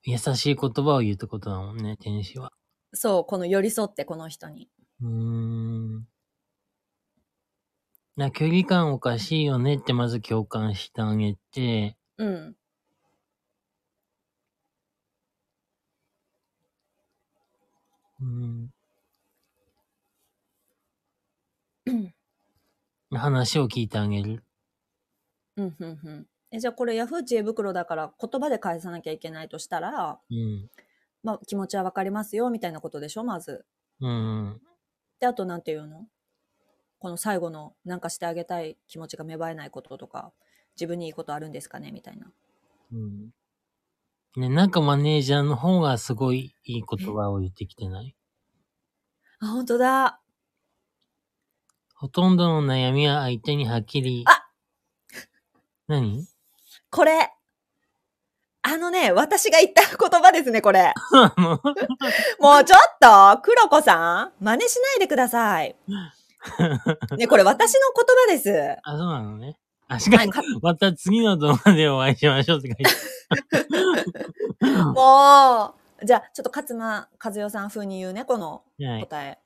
[0.03, 2.51] 優しい言葉を言うってことだもんね、天使は。
[2.93, 4.69] そう、この寄り添ってこの人に。
[5.01, 5.09] うー
[5.99, 6.07] ん。
[8.17, 12.55] な、距離感おかしいよねってまず共感してあげて、うん。
[18.21, 18.74] うん。
[23.11, 24.43] 話を聞いてあげる。
[25.57, 26.27] うん、うん、うん。
[26.51, 30.69] え、じゃあこれヤフー知恵袋だから言葉で返さなきゃいけないとしたら、うん。
[31.23, 33.65] まあ気持ちはわかりますよみたいなことでしょまず。
[34.01, 34.61] うん。
[35.19, 36.07] で、あとなんて言うの？
[36.99, 40.33] この最後のなんかしてあげたい気持ちが芽生えないこととか、
[40.75, 42.31] 自分にいいことあるんですかねみたいな。
[42.91, 43.29] うん。
[44.37, 48.15] ね、なんかマネージャーの方がすごいいい言葉を言ってきてない？
[49.39, 50.19] あ、本当だ。
[51.97, 54.25] ほとんどの悩みは相手にはっきり。
[54.27, 54.45] あ
[55.87, 56.27] 何？
[56.89, 57.31] これ。
[58.63, 60.93] あのね、私が言った言葉ですね、これ。
[62.39, 65.75] もうちょっと、黒子さん、真似しないでください。
[67.17, 68.77] ね、これ私の言葉です。
[68.83, 69.57] あ、そうなのね。
[69.87, 72.83] あ、しかもはいか、また次の動画でお会いしましょうって書いて
[74.93, 78.89] もう、じゃあ、ちょっと勝間和代さん風に言うね、このある。
[78.89, 79.01] はい。
[79.01, 79.39] 答え。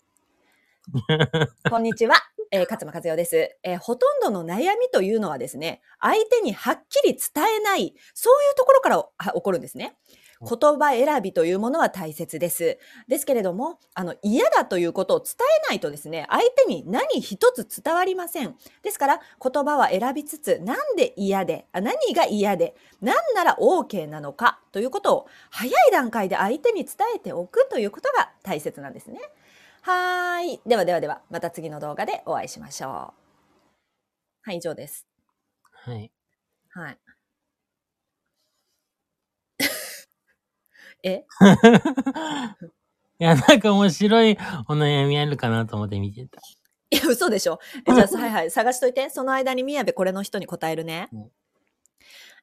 [1.70, 2.16] こんにちは。
[2.52, 9.96] えー勝間和代です、えーほとんどの悩みというのはですね、相手にはっきり伝えない、そういうところからあ起こるんですね。
[10.42, 12.78] 言葉選びというものは大切です。
[13.10, 15.34] ですけれども、あの、嫌だということを伝
[15.66, 18.56] えないとですね、相手に何一つ伝わりません。
[18.82, 29.20] ですから、言葉は選びつつ、なんで嫌で、あ何が嫌で、なんなら OK なのかということを、早い段階で相手に伝えておくということが大切なんですね。
[29.90, 30.62] はーい。
[30.68, 32.92] ではではでは、また次の動画でお会いしましょう。
[34.44, 35.08] はい、以上です。
[35.72, 36.12] はい。
[36.70, 36.98] はい。
[41.04, 41.26] え？
[43.20, 46.40] いや、なんか面白いお悩みあるかなと思って見てた。
[46.92, 47.60] いや、嘘でしょ？
[47.88, 49.10] えじゃあ、はいはい、探しといて。
[49.10, 51.10] その間に宮部これの人に答えるね。
[51.12, 51.32] うん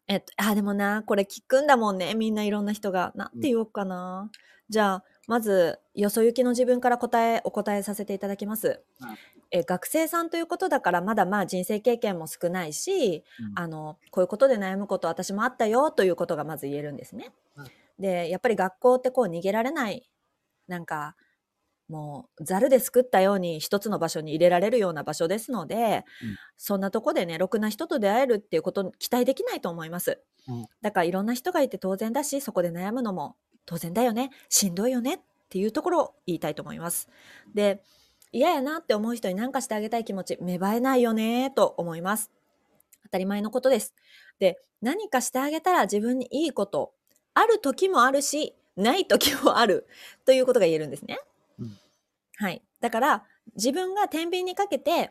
[0.09, 2.14] えっと、あ、でもな、これ聞くんだもんね。
[2.14, 3.12] みんないろんな人が。
[3.16, 4.30] なんて言おうかな。
[4.68, 8.82] じゃあ、まず、よそ行きの自分から答え、お答えさせていただきます。
[9.00, 9.18] はい
[9.52, 17.30] え学生さんということだから、まだまあ人生経験も少ないし、うんあの、こういうことで悩むこと私もあったよということがまず言えるんですね。
[17.54, 20.10] はいで、やっぱり学校ってこう逃げられない、
[20.68, 21.16] なんか、
[21.88, 30.22] もう、ざるで作ったように一つの場所に入れられるような場所ですので、うんそんなとこでね、ろくな人と出会えるっていうこと期待できないと思います。
[30.48, 33.36] うんだからいろんな人がいて当然だし、そこで悩むのも
[33.66, 35.18] 当然だよね、しんどいよねっ
[35.50, 37.09] ていうところを言いたいと思います。
[37.55, 37.83] で、
[38.33, 42.31] 嫌やなって思う人に何かしてあげたい気持ち、芽生えないよねと思います。
[43.05, 43.94] 当たり前のことです。
[44.38, 46.92] で、何かしてあげたら自分にいいこと、
[47.35, 49.87] ある時もあるし、ない時もある
[50.24, 51.18] ということが言えるんですね。
[51.59, 51.79] うん
[52.38, 52.62] はい。
[52.81, 53.24] だから、
[53.55, 55.11] 自分が天秤にかけて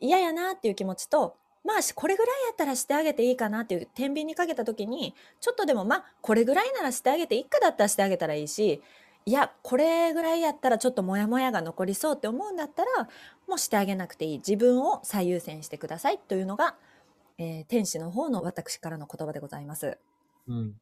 [0.00, 1.36] 嫌やなっていう気持ちと、
[1.68, 8.82] まあ、しこれぐらいやったらしてあげていいかなっていう天秤にかけた時に、ちょっとでもまあ、これぐらいならしてあげていいかだったらしてあげたらいいし、
[9.26, 13.10] いや、これぐらいやったらちょっとモヤモヤが残りそうって思うんだったら、
[13.46, 14.38] もうしてあげなくていい。
[14.38, 16.76] 自分を最優先してくださいというのが、
[17.36, 19.98] えー天使の方の私からの言葉でございます。
[20.46, 20.74] うん。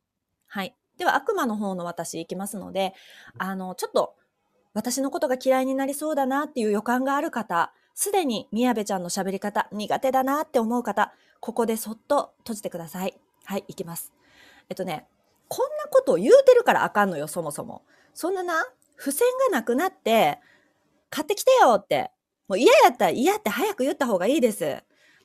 [0.46, 0.76] はい。
[0.98, 2.94] では、悪魔の方の私いきますので、
[3.38, 4.14] あの、ちょっと、
[4.72, 13.18] 私のことが嫌いになりそうだなっていう予感がある方、すでに宮部ちゃんの喋り方苦手だなって思う方、ここでそっと閉じてください。
[13.44, 14.12] はい、いきます。
[14.68, 15.06] えっとね、
[15.48, 17.82] こんなことを言うてるからあかんのよ、そもそも。
[18.12, 18.66] そんなな、
[18.98, 20.38] 付箋がなくなって、
[21.08, 22.10] 買ってきてよって。
[22.48, 24.76] もう嫌やったら嫌って早く言った方がいいです。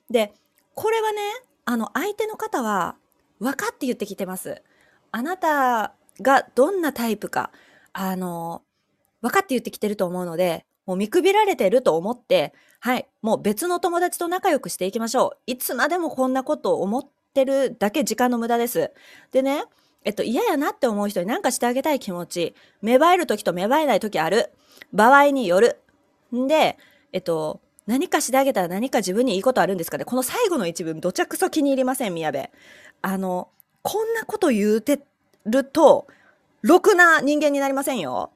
[0.10, 0.34] で、
[0.74, 1.20] これはね、
[1.66, 2.96] あの、相手の方は
[3.40, 4.64] 分かって言ってきてます。
[5.12, 7.52] あなたがどんなタイプか、
[7.92, 8.64] あの、
[9.22, 15.38] 分かって言ってきてると思うので、もう見くびられてると思って、はい、もう別の友達と仲良くしていきましょう。
[15.48, 18.92] いつまでもこんなことを思ってるだけ時間の無駄です。
[19.32, 19.64] でね、
[20.04, 24.52] えっと、嫌やなって思う人に何かしてあげたい気持ち、芽生える時と芽生えない時ある。
[24.92, 25.80] 場合による。
[26.36, 26.78] んで、
[27.14, 32.44] えっと、何かしてあげたら何か自分にいいことあるんですかねこの最後の一文、どちゃくそ気に入りません、宮部。
[33.02, 33.48] あの、
[33.82, 35.00] こんなこと言うて
[35.46, 36.08] ると、
[36.64, 38.32] ろくな人間になりませんよ。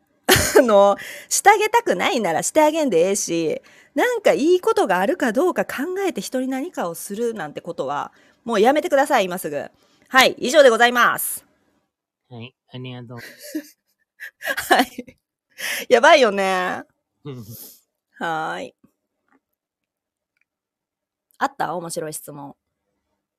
[0.60, 0.98] あの、
[1.30, 3.62] してあげたくないならしてあげんでええし、
[3.94, 8.12] なんかいいことがあるかどうか考えて人に何かをするなんてことは、
[8.44, 9.70] もうやめてください、今すぐ。
[10.10, 11.46] はい、以上でございます。
[12.30, 12.56] はい。
[12.74, 13.18] ありがとう。
[13.18, 15.18] はい。
[15.90, 16.84] やばいよね。
[17.24, 17.46] うん
[18.18, 18.76] はーい。
[21.38, 21.76] あった？
[21.76, 22.56] 面白い質問。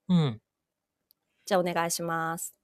[0.09, 0.41] うん。
[1.45, 2.56] じゃあお願いします。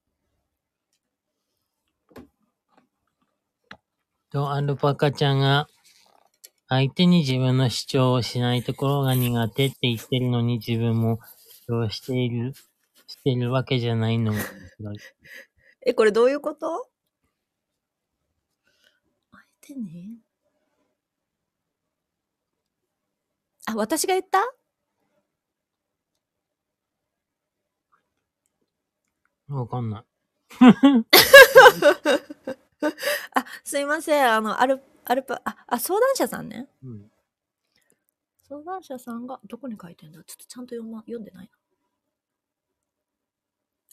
[4.34, 5.68] と、アルパカちゃんが、
[6.68, 11.20] 相手に自分の主張をしないところが苦手って言ってるのに自分も
[11.68, 12.54] 主張している、
[13.08, 14.46] してるわけじゃないのが面
[14.80, 14.98] 白い。
[15.86, 16.90] え、これどういうこと？
[19.32, 20.18] 相手に？
[23.68, 24.40] あ、私が言った？
[29.50, 30.06] わかんない。
[33.34, 34.32] あ、すいません。
[34.32, 36.68] あの、アル、アルパ、あ、あ、相談者さんね。
[36.84, 37.12] うん。
[38.48, 40.24] 相談者さんが、どこに書いてんだ？
[40.24, 41.58] ちょっとちゃんと読ま、読んでないな。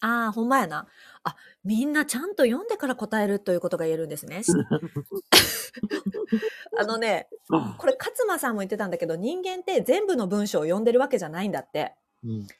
[0.02, 0.86] ああ、ほんまやな。
[1.24, 4.42] あ、みんなちゃんと読んでから答えるということが言えるんですね。
[4.42, 4.50] し
[6.78, 7.28] あのね、
[7.78, 11.94] これ勝間さんも言ってたんだけど、人間って全部の文章を読んでるわけじゃないんだって。
[12.24, 12.46] うん。
[12.46, 12.54] だ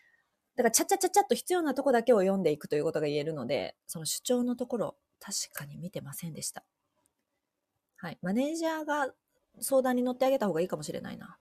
[0.65, 6.65] から、ちゃちゃちゃちゃっと必要なとこだけを読んでいくということが言えるので、その主張のところ、確かに見てませんでした。
[7.97, 8.19] はい。
[8.23, 9.13] マネージャーが
[9.61, 11.39] 相談に乗ってあげた方がいいかもしれないな。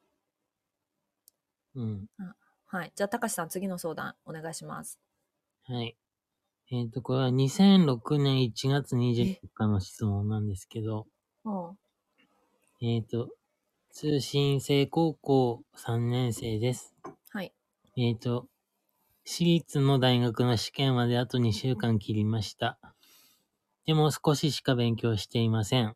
[1.75, 2.07] うん。
[2.67, 2.91] はい。
[2.95, 4.99] じゃあ、たかしさん、次の相談、お願いします。
[5.63, 5.97] はい。
[6.71, 11.07] えっ、と、これは2006年1月24日の質問なんですけど、
[11.45, 11.77] うん。
[12.82, 13.30] えっ、と、
[13.91, 16.93] 通信制高校3年生です。
[17.32, 17.53] はい。
[17.97, 18.47] えっ、と、
[19.25, 22.80] 私立の大学の試験まであと2週間切りました。
[23.90, 25.96] でも少ししか勉強していません。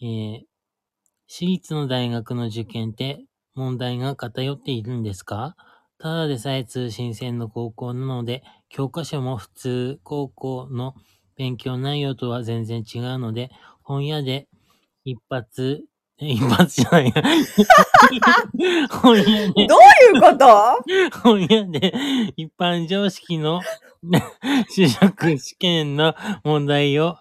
[0.00, 0.40] えー、
[1.28, 5.54] 私立の大学の受験って問題が偏っているんですか？
[5.98, 10.96] ただでさえ通信制の高校なので、教科書も普通高校の
[11.36, 13.52] 勉強内容とは全然違うので、
[13.84, 14.48] 本屋で
[15.04, 15.84] 一発、
[16.18, 17.12] 一発じゃないや。
[18.90, 19.78] 本屋で、どう
[20.14, 20.46] いうこと？
[21.22, 21.92] 本屋で
[22.36, 23.60] 一般常識の
[24.76, 27.16] 就職試験の問題を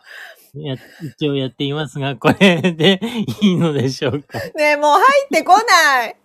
[0.54, 3.00] や一応やっていますが、これで
[3.42, 4.38] いいのでしょうか？
[4.56, 6.16] ねえ、もう入ってこない。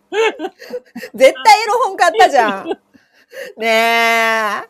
[1.14, 2.68] 絶対エロ本買ったじゃん。
[3.56, 4.68] ねえ。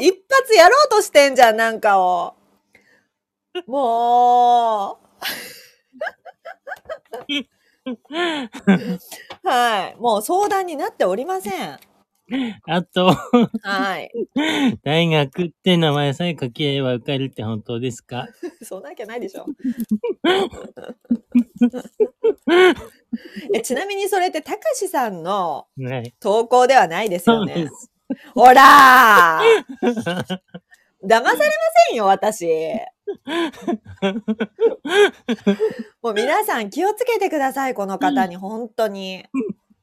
[0.00, 2.34] 一発やろうとしてんじゃん、なんかを。
[3.66, 5.07] もう。
[9.44, 10.00] はい。
[10.00, 11.78] もう相談になっておりません。
[12.66, 13.06] あと、
[13.62, 14.10] はい。
[14.82, 18.26] 大学って名前さえ書ければ受かるって本当ですか？
[18.62, 19.46] そんなわけないでしょ。
[23.54, 26.14] えちなみにそれって、たかしさんのはい。
[26.20, 27.68] 投稿ではないですよね。
[28.34, 30.38] ほらー
[31.02, 31.32] 騙されま
[31.88, 32.46] せんよ、私。
[36.02, 39.26] もう皆さん気をつけてください、この方に、本当に。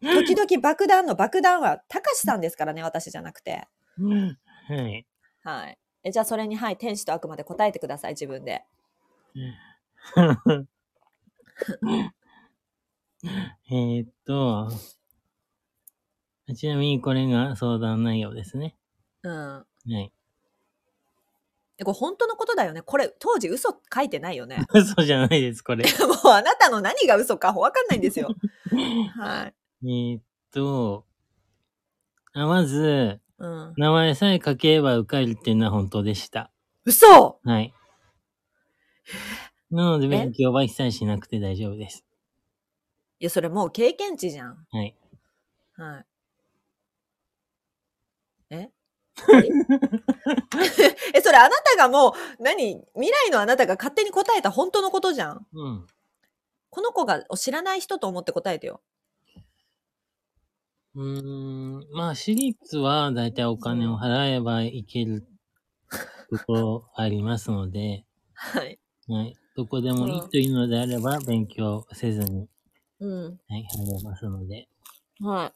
[0.01, 3.67] 時々爆弾の爆弾は、たかしさんですからね、私じゃなくて。
[4.67, 5.05] はい。
[5.43, 5.77] はい。
[6.03, 8.63] え、じゃあそれに、はい、天使と悪魔で答えてください、自分で。
[13.71, 14.69] えーっと、
[16.55, 18.75] ちなみにこれが相談内容ですね。
[19.23, 19.33] うん。
[19.33, 20.11] はい。
[21.77, 22.81] えこれ本当のことだよね？
[22.81, 24.61] これ、当時嘘書いてないよね？
[24.73, 25.83] 嘘じゃないです、これ。
[26.23, 28.29] もうあなたの何が嘘かわかんないんですよ。
[29.17, 29.55] はい。
[29.83, 31.05] えーっと、
[32.33, 33.73] あまず、うん。
[33.77, 36.51] 名前さえ書ければ受かるっていうのは本当でした。
[36.85, 37.73] 嘘はい。
[39.69, 42.05] なので勉強は一切しなくて大丈夫です。
[43.19, 44.65] いや、それもう経験値じゃん。
[44.71, 44.95] はい。
[45.75, 46.05] はい。
[49.15, 55.45] え え、それあなたがもう、何未来のあなたが勝手に答えた本当のことじゃん？
[55.53, 55.87] うん。
[56.71, 58.81] この子がを知らない人と思って答えてよ。
[60.93, 65.25] うーん、まあ、私立はだいたいお金を払えばいける
[66.29, 68.79] ところありますので、はい。
[69.07, 69.37] はい。
[69.55, 72.49] どこでもいいというのであれば、勉強せずに、
[72.99, 73.39] うん。
[73.49, 74.67] はい、入れますので。
[75.21, 75.53] は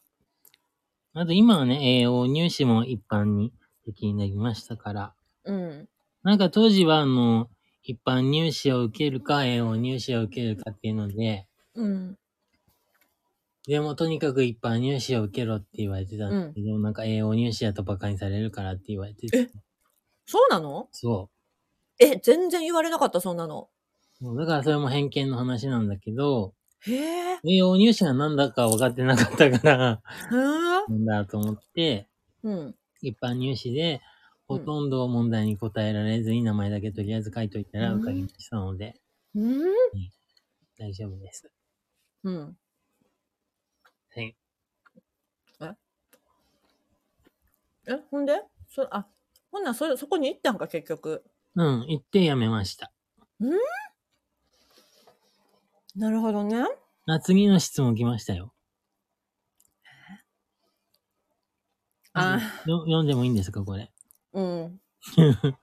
[1.16, 3.52] あと今はね、栄養入試も一般に
[3.84, 5.52] 的になりましたから、い。
[5.52, 5.90] うん。
[6.24, 7.50] なんか当時はあの、
[7.82, 12.18] 一般入試を受けるか、栄養入試を受けるかっていうので、うん。
[13.66, 19.50] でもとにかく一般入試を受けろって言われてたんですけど、なんか栄養入試だと馬鹿にされるからって言われてて、
[20.26, 20.88] そうなの？
[20.92, 21.30] そ
[22.00, 23.70] え、全然言われなかった、そんなの。
[24.22, 24.26] う。
[24.26, 27.40] もうだからそれも偏見の話なんだけど、へえ。
[27.44, 30.02] 栄養入試が何だか分かってなかったから。
[30.32, 32.08] なんだと思って、
[32.44, 32.76] うん。
[33.02, 34.00] 一般入試で、うん
[34.50, 39.00] ほとんど問題に答えられずに名前だけとりあえず書いといたらうん受かりましたので、
[39.36, 39.64] うん。
[40.80, 41.52] 大丈夫です。
[42.24, 42.58] うん。
[44.16, 44.36] はい。
[47.88, 48.42] え、ほんで？
[48.70, 49.06] そ、あ、
[49.52, 51.24] ほんならそ、そこに行ったんか、結局。
[51.54, 52.92] うん、行ってやめました。
[56.00, 56.64] なるほどね。
[57.08, 58.54] あ、次の質問来ましたよ。
[62.14, 63.92] あよ読んでもいいんですか、これ？
[64.34, 64.80] うん。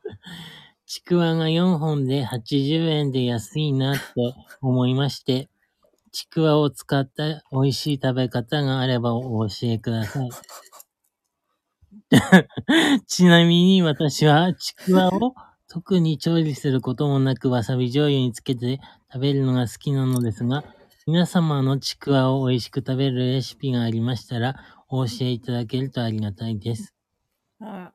[0.86, 4.02] ちくわが4本で80円で安いなって
[4.60, 5.48] 思いまして、
[6.12, 10.30] ちくわを使った美味しい食べ方があればお教えください。
[13.06, 15.34] ちなみに私はちくわを
[15.76, 18.80] 特に調理することもなくわさび醤油につけて
[19.12, 20.64] 食べるのが好きなのですが、
[21.06, 24.56] 皆様のちくわを美味しく食べるレシピがありましたら
[24.88, 26.94] お教えいただけるとありがたいです。
[27.60, 27.92] は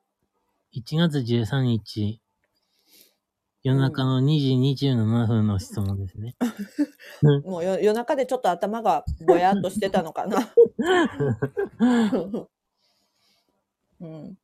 [0.78, 2.22] 1月13日、
[3.64, 6.36] 夜中の2時27分の質問ですね。
[6.40, 6.46] い。
[7.50, 10.38] もうよ夜中でちょっと頭がぼやっとしてたのかな。
[14.02, 14.38] うん。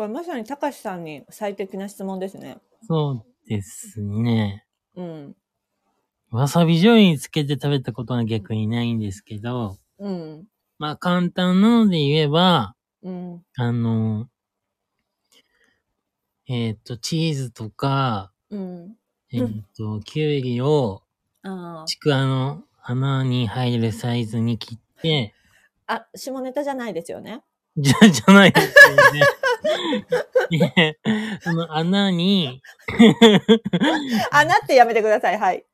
[0.00, 2.56] これまさにたかしさんに最適な質問ですね。
[2.88, 4.64] そうですね。
[4.96, 5.36] うん。
[6.30, 10.46] わさび醤油につけて食べたことは逆にないんですけど、うん。
[10.78, 13.42] まあ簡単なので言えば、うん。
[13.58, 14.30] あの、
[16.48, 18.96] えっ、と、チーズとか、うん。
[19.30, 21.02] えっ、と、きゅうりを
[21.42, 25.34] あちくわの穴に入るサイズに切って、
[25.86, 25.96] あ。
[25.96, 27.42] あ、下ネタじゃないですよね。
[27.76, 29.20] じゃ、じゃないですよね。
[30.50, 30.96] ね
[31.42, 32.62] その穴に、
[34.30, 35.38] 穴ってやめてください。
[35.38, 35.64] はい。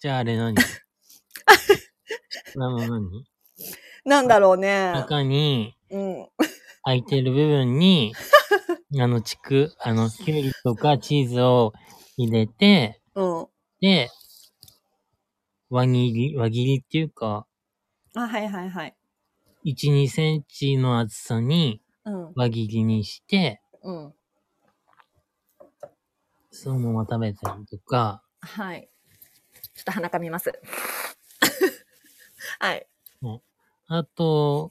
[0.00, 0.54] じゃああれ何？
[2.56, 3.24] あの何？
[4.04, 4.92] なんだろうね。
[4.92, 6.28] 中にうん。
[6.82, 8.14] 空いてる部分に、
[8.98, 11.72] あの、ちく、あの、きゅうりとかチーズを
[12.16, 13.46] 入れて、うん。
[13.80, 14.08] で、
[15.70, 17.46] 輪切り、輪切りっていうか、
[18.14, 18.96] あ、はいはいはい。
[19.66, 22.32] 1、2センチの厚さにうん。
[22.34, 24.14] 輪切りにして、うん。
[26.50, 28.88] そのまま食べたりとか、はい。
[29.74, 30.52] ちょっと鼻かみます。
[32.58, 32.86] はい。
[33.90, 34.70] あと、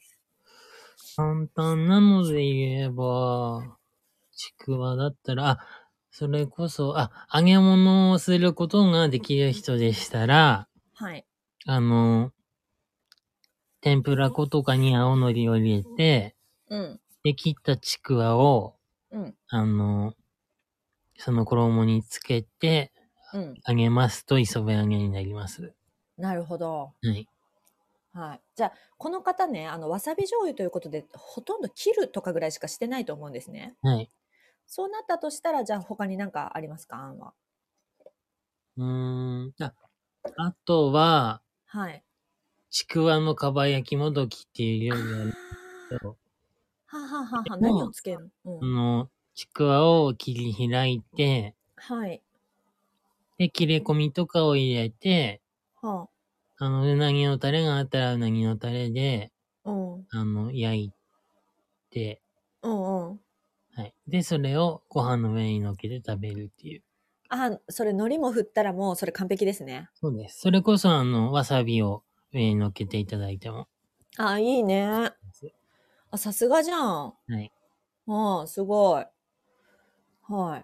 [1.16, 3.64] 簡単なので言えば、
[4.32, 5.60] ちくわだったら、あ、
[6.12, 11.26] それこそ、あ、揚げ物をすることができる人でしたら、はい。
[11.66, 12.32] あの、
[13.82, 16.36] 天ぷら粉とかに青のりを入れて、
[16.70, 17.02] うん。
[17.28, 18.78] で、切ったちくわを、
[19.12, 19.38] うん。
[19.50, 20.14] あの、
[21.18, 22.94] その衣につけて
[23.34, 23.62] うん。
[23.68, 25.76] 揚げますと磯辺揚げになります。
[26.18, 26.94] なるほど。
[27.04, 27.28] はい。
[28.14, 28.42] はい。
[28.56, 33.76] じゃあ、この方ね、あの、わさび醤油ということで、ほとんど切るとかぐらいしかしてないと思うんですね。
[33.82, 34.12] はい。
[34.68, 36.98] そうなったとしたら、じゃあ他になんかありますか？
[36.98, 37.34] 案は。
[38.78, 39.54] うーん。
[39.62, 39.74] あ、
[40.38, 42.04] あとは、はい。
[42.70, 45.34] ちくわのかば焼きもどきっていう料理がある
[45.90, 46.18] けど、
[47.06, 52.24] はあはあは何をつけるの、うあん、の、ちくわを切り開いて、はい。
[53.40, 55.42] で、切れ込みとかを入れて、
[55.82, 56.10] は
[56.58, 59.32] あの、うなぎのタレがあったらうなぎのタレで、
[59.64, 59.72] あ。
[59.72, 60.08] うん。
[60.10, 60.94] あの、焼い
[61.92, 62.22] て、
[62.62, 63.22] うんうん。
[63.76, 63.96] はい。
[64.08, 66.84] で、それをご飯の上に乗っけて食べるっていう。
[67.30, 69.90] あ、それ海苔も振ったらもうそれ完璧ですね。
[69.96, 70.40] そうです。
[70.40, 73.68] それこそ、あの、わさびを上に乗っけていただいても。
[74.18, 75.17] あ、いいね。
[76.12, 77.14] あ、さすがじゃん。
[77.28, 77.52] はい。
[78.08, 79.08] ああ、すごい。
[80.24, 80.64] は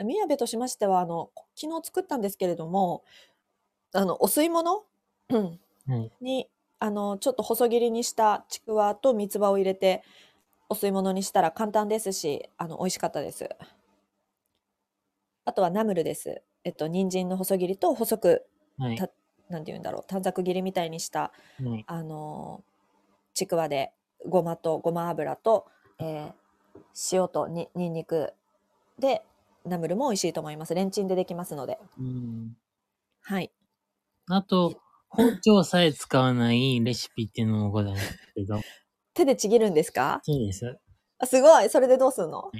[0.00, 0.04] い。
[0.04, 3.04] 宮部としましては、あの、昨日作ったんですけれども、
[3.94, 4.84] あの、お吸い物？
[5.30, 6.12] うんはい。
[6.20, 6.48] に、
[6.80, 10.02] あの、ちょっと細切りにしたちくわと三つ葉を入れて、
[10.70, 13.48] お吸い物にしたら簡単ですし、あの、美味しかったです。
[15.46, 16.42] あとはナムルです。
[16.64, 18.46] えっと、人参の細切りと細く、
[18.78, 18.96] はい。
[18.96, 19.08] た
[19.48, 21.84] なんて言うんだろう、短冊切りみたいにした、はい。
[21.86, 22.62] あの
[23.34, 23.92] ちくわで
[24.28, 25.66] ごまとごま油と、
[25.98, 26.32] えー
[27.12, 28.32] 塩とににんにく。
[28.98, 29.22] で
[29.64, 30.74] ナムルも美味しいと思います。
[30.74, 31.78] レンチンでできますので。
[31.98, 32.56] うん。
[33.22, 33.50] はい。
[34.28, 38.60] あと、包丁さえ使わないレシピっていうのもございますけど、
[39.14, 40.20] 手でちぎるんですか？
[40.22, 40.78] そうです。
[41.18, 41.68] あすごい。
[41.68, 42.50] それでどうするの？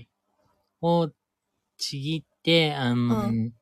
[0.82, 1.11] を
[1.78, 3.52] ちぎって、あの、う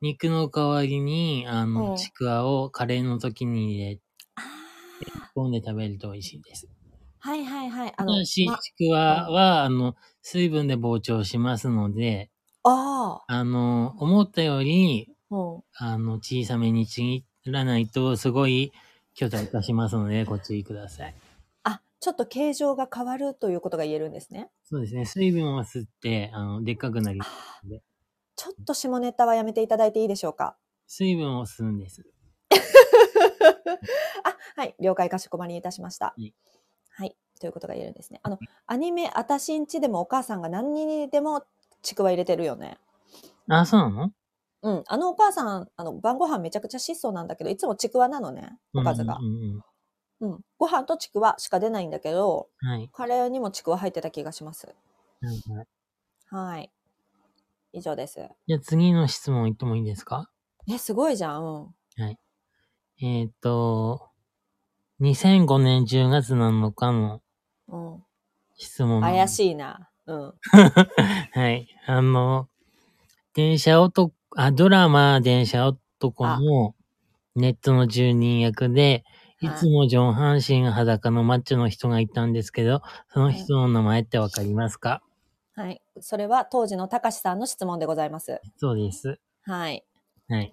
[0.00, 1.96] 肉の代わりに、あうの、ん。
[1.96, 4.02] ちくわをカレーの時に入れて、
[4.36, 6.68] あポンで食べると美味しいです。
[7.24, 7.94] はいはいはい。
[7.96, 12.30] あたの、ちくわは、あの、水分で膨張しますので、
[12.62, 15.62] ああ、あの、思ったより、うん。
[15.78, 18.72] あの、小さめにちぎらないと、すごい
[19.14, 21.14] 巨大化しますので、ご注意ください。
[21.62, 24.50] あ、ちょっと形状が変わるということが言えるんですね。
[24.64, 25.06] そうですね。
[25.06, 27.82] 水分を吸って、あの、でっかくなりますので、
[28.36, 30.56] ちょっと下ネタはやめていただいていいでしょうか？
[30.86, 32.04] 水分を吸うんです。
[34.24, 34.74] あ、はい。
[34.80, 36.06] 了解かしこまりいたしました。
[36.06, 36.34] はい
[36.96, 37.16] はい。
[37.40, 38.20] ということが言えるんですね。
[38.22, 41.44] あの、アニメ、あたしんちでもお母さんが何にでも
[41.82, 42.78] ちくわ入れてるよね。
[43.48, 44.10] あ、そうなの？
[44.62, 44.84] うん。
[44.86, 48.58] あのお母さん、あの、晩ご飯めちゃくちゃ質素なんだけど、いつもちくわなのね。
[48.72, 49.26] おかずがうん。
[49.26, 49.60] うんうん
[50.20, 50.40] うん。
[50.58, 52.88] ご飯とちくわしか出ないんだけど、はい。
[52.92, 54.68] カレーにもちくわ入ってた気がします。
[54.68, 54.72] は
[55.32, 55.66] いはい。
[56.30, 56.72] はい。
[57.72, 58.26] 以上です。
[58.46, 60.30] じゃあ次の質問言ってもいいですか？
[60.70, 61.44] え、すごいじゃん。
[61.44, 62.16] うん。
[63.02, 64.08] えーっと、
[65.00, 67.20] 2005年10月7日の
[67.68, 68.04] うん。
[68.56, 69.00] 質問。
[69.00, 69.28] 怪い。
[69.28, 69.90] しいな。
[70.06, 70.34] うん。
[71.32, 71.68] はい。
[71.86, 72.48] あの、
[73.34, 76.74] 電車男、あ、ドラマ電車男の
[77.34, 79.04] ネットの住人役で、
[79.40, 85.02] いつも上半身裸のマッチョの人がいたんですけど、その人の名前ってわかりますか？
[85.54, 85.82] はい。
[86.00, 88.40] それは当時のたかしさんの質問でございます。
[88.56, 89.20] そうです。
[89.42, 89.84] はい。
[90.28, 90.52] はい。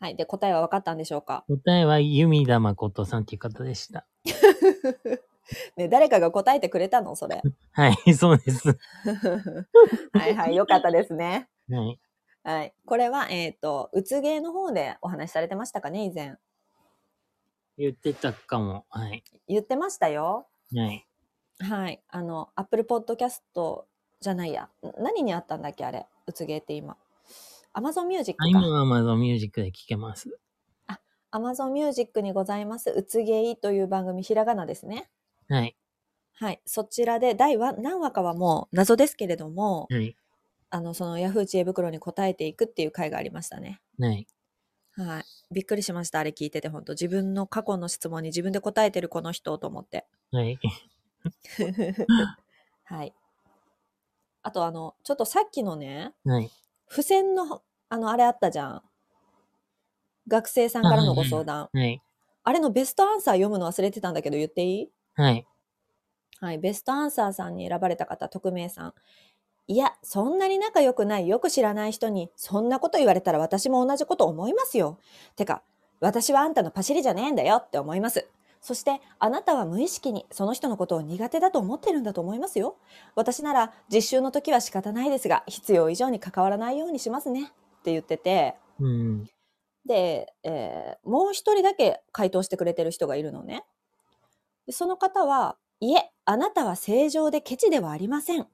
[0.00, 0.16] はい。
[0.16, 1.44] で、答えは分かったんでしょうか？
[1.48, 4.06] 答えは、弓田誠さんっていう方でした。
[5.76, 7.14] ね、誰かが答えてくれたの？
[7.16, 7.42] それ。
[7.72, 8.68] はい、そうです。
[10.12, 10.56] はいはい。
[10.56, 11.48] よかったですね。
[11.68, 12.00] はい。
[12.42, 12.74] はい。
[12.86, 16.04] これは、えっ、と、うつ芸の方でお話しされてましたかね？
[16.04, 16.36] 以前。
[17.76, 18.86] 言ってたかも。
[18.90, 19.22] はい。
[19.48, 20.46] 言ってましたよ。
[20.74, 21.06] はい。
[21.58, 22.02] はい。
[22.08, 23.42] あの、Apple Podcast
[24.20, 24.64] じゃないや。
[24.82, 26.06] ん何にあったんだっけあれ？
[26.26, 26.96] うつ芸って今。
[27.74, 28.68] Amazon Music あ今か。
[28.68, 30.38] は Amazon Music で聴けます。
[31.32, 35.08] Amazon Music にございます、うつ芸という番組、ひらがなですね。
[35.48, 35.76] はい。
[36.34, 36.60] はい。
[36.66, 40.16] そちらで、第は何話かはもう謎ですけれども、はい。
[40.70, 43.80] あの、その Yahoo 知恵袋に答えていくっていう回がありましたね。
[43.98, 44.26] はい。
[44.96, 45.24] はい。
[45.54, 46.18] びっくりしました。
[46.18, 50.06] あれ聞いてて、本当自分の過去の質問に自分で答えてるこの人と思って。
[50.32, 50.58] はい。
[52.84, 53.14] はい。
[54.42, 56.50] あと、あの、ちょっとさっきのね、はい。
[56.90, 58.82] 付箋の、あの、あれあったじゃん。
[60.28, 61.70] 学生さんからのご相談。
[61.72, 62.02] はい。
[62.42, 64.90] あれのベストアンサー読むの忘れてたんだけど言っていい？
[65.14, 65.46] はい。
[66.40, 66.58] はい。
[66.58, 68.94] ベストアンサーさんに選ばれた方、匿名さん。
[69.66, 74.98] いや、そんなに仲良くない、よく知らない人に、そんなこと言われたら私も同じこと思いますよ。
[75.36, 75.62] てか、
[76.00, 78.26] 私はあんたのパシリじゃねえんだよって思います。
[78.60, 82.76] そして、あなたは無意識にその人のことを苦手だと思ってるんだと思いますよ。
[83.14, 87.44] 私なら実習の時は仕方ないですが、必要以上に関わらないようにしますね。
[87.44, 89.26] って言ってて、うん。
[89.86, 93.64] で、えーもう一人だけ回答してくれてる人がいるのね。
[94.66, 98.46] でその方は、いえ、あなたは正常でケチではありません。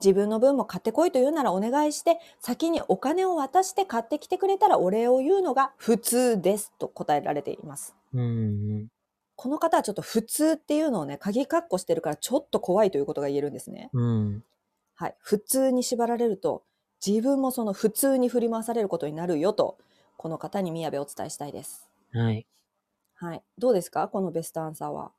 [0.00, 7.96] 自分の分も買ってこいと言うならお願いして、先にお金を渡して買ってきてくれたらお礼を言うのが普通ですと答えられています。
[8.12, 8.88] うん。
[9.36, 13.90] この方はちょっと普通っていうのをね、鍵括弧してるからちょっと怖いということが言えるんですね。
[13.92, 14.44] うん。
[14.94, 15.14] はい。
[15.18, 16.64] 普通に縛られると、
[17.06, 19.76] 自分もその普通に振り回されることになるよと、
[20.16, 21.86] この方に宮部お伝えしたいです。
[22.12, 22.46] はい。
[23.14, 23.42] はい。
[23.58, 24.08] どうですか？
[24.08, 25.12] このベストアンサーは。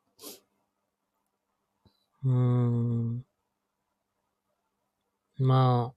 [2.24, 3.26] うーん。
[5.40, 5.96] まあ、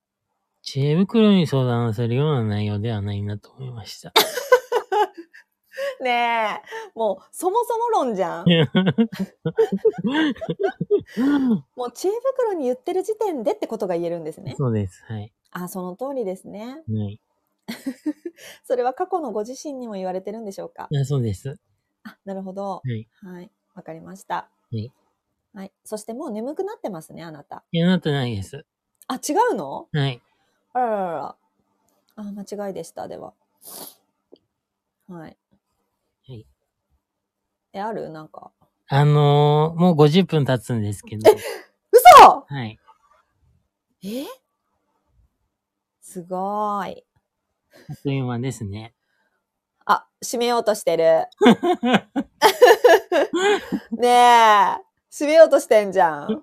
[0.62, 4.12] 知恵袋に相談するような内容ではないなと思いました。
[6.02, 8.44] ねえ、もうそもそも論じゃん。
[11.76, 14.54] もう知恵袋に言ってる時点でってことが言えるんですね。
[14.58, 15.02] そうです。
[15.06, 15.32] はい。
[15.52, 16.82] あ、その通りですね。
[16.88, 17.20] はい。
[18.64, 20.88] それは過去のご自身にも言われてるんでしょうか？
[20.90, 21.56] いや、そうです。
[22.04, 22.82] あ、なるほど。
[22.84, 23.08] はい。
[23.22, 23.50] はい。
[23.74, 24.34] わかりました。
[24.36, 24.92] はい。
[25.54, 25.72] はい。
[25.84, 27.64] そしてもう眠くなってますね、あなた。
[27.72, 28.64] いや、なってないです。
[29.06, 29.88] あ、違うの？
[29.92, 30.20] はい。
[30.72, 31.36] あらららら。
[32.16, 33.34] あ、間違いでした、では。
[35.08, 35.20] はい。
[35.20, 35.36] はい。
[37.72, 38.10] え、ある？
[38.10, 38.52] なんか。
[38.88, 41.30] あのー、もう50分経つんですけど。
[41.92, 42.78] 嘘はい。
[44.02, 44.24] え？
[46.00, 47.04] すごーい。
[47.88, 48.94] あっという間ですね。
[49.84, 51.26] あ、閉めようとしてる。
[53.92, 54.78] ねえ。
[55.12, 56.42] 閉めようとしてんじゃん。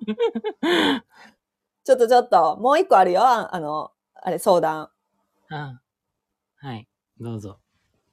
[1.83, 3.21] ちょっとちょっと、もう一個あるよ。
[3.23, 4.89] ああの、あれ、相談。
[5.49, 5.81] あ、
[6.57, 6.87] はい。
[7.19, 7.59] どうぞ。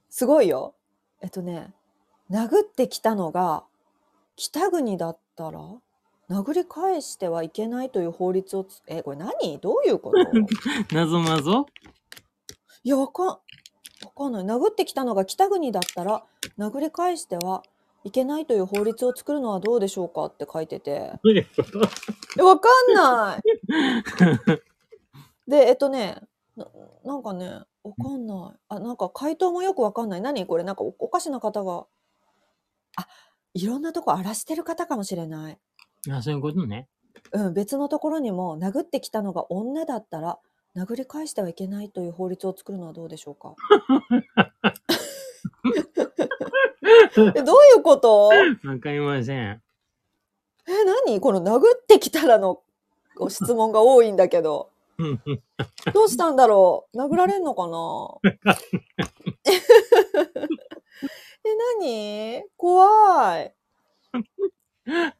[0.09, 0.75] すごいよ。
[1.21, 1.73] えっとね、
[2.31, 3.63] 殴ってきたのが、
[4.35, 5.59] 北国だったら、
[6.29, 9.59] 殴り返してはいけないという法律をつ、え、これ何？
[9.59, 10.95] どういうこと？
[10.95, 11.67] なぞなぞ
[12.83, 13.39] いや、わかん、わ
[14.17, 14.43] かんない。
[14.43, 16.23] 殴ってきたのが北国だったら、
[16.57, 17.63] 殴り返しては
[18.03, 21.11] いけないという法律を作るのはどうでしょうかって書いてて。
[21.23, 21.79] どういうこと？
[22.39, 23.41] え、わかんない。
[25.47, 26.21] で、えっとね、
[26.57, 26.65] な
[27.03, 28.59] なんかね、わかんない。
[28.69, 30.21] あ、なんか回答もよくわかんない。
[30.21, 30.47] 何？
[30.47, 31.85] これなんかおおかしな方が。
[32.97, 33.07] あ、
[33.53, 35.57] いろんなとこ荒らしてる方かもしれない。
[36.11, 36.87] あ、そういうことね。
[37.31, 40.37] うん、別のところにも殴ってきたのが女だったら
[40.75, 43.55] 殴り返してはいけないという法律を作るのはどうでしょうか？
[47.35, 48.27] えどういうこと？
[48.27, 48.33] わ
[48.79, 49.61] かりません。
[50.67, 50.71] え、
[51.07, 51.19] 何？
[51.19, 52.61] この殴ってきたらの
[53.15, 54.69] ご質問が多いんだけど。
[55.93, 56.97] どうしたんだろう？
[56.97, 58.17] 殴られんのかな？
[61.45, 62.43] え、何？
[62.57, 63.55] 怖い。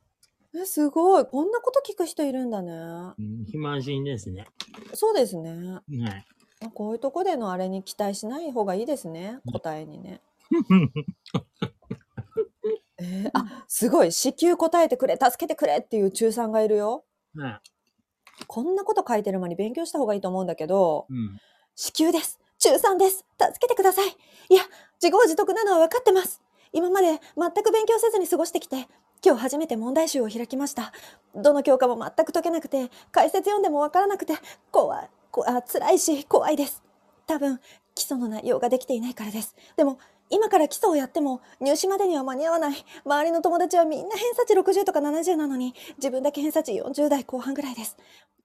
[0.55, 1.25] え、すごい。
[1.25, 2.71] こんなこと聞く人いるんだね。
[2.71, 4.45] うん暇人ですね。
[4.93, 5.51] そうですね。
[5.51, 6.25] はい。
[6.61, 9.39] あこういうとこでのあれに期待しない方がいいですね。
[9.51, 10.21] 答えにね。
[12.97, 14.11] えーあ、すごい。
[14.11, 17.03] 至急答えてくれ、助けてくれっていう中3がいるよ。
[17.35, 17.61] はい。
[18.47, 21.37] こんなこと書いてる間に勉強した方がいいと思うんだけど、うん。
[21.75, 22.39] 至急です。
[22.59, 23.25] 中3です。
[23.37, 24.09] 助けてください。
[24.49, 24.63] いや、
[25.01, 26.41] 自業自得なのは分かってます。
[26.71, 28.87] 今まで全く勉強せずに過ごしてきて、
[29.25, 30.93] 今日初めて問題集を開きました。
[31.35, 34.33] どの教科も全く解けなくて、解説読んでも分からなくて、
[34.71, 36.83] 怖い、こあ辛いし怖いです。
[37.27, 37.59] 多分、
[37.95, 39.55] 基礎の内容ができていないからです。
[39.77, 42.85] でも、今から基礎をやっても入試までには間に合わない。
[43.05, 47.95] 周りの友達はみんな偏差値60とか70なのに、自分だけ偏差値40代後半ぐらいです。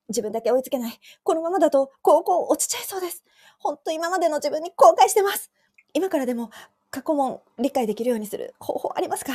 [0.09, 1.01] 自分だけ追いつけない。
[1.23, 3.25] このままだと高校落ちちゃいそうです。
[3.59, 5.51] ほんと今までの自分に後悔してます。
[5.95, 6.51] 今からでも
[6.91, 9.33] 過去問理解できるようにする方法ありますか？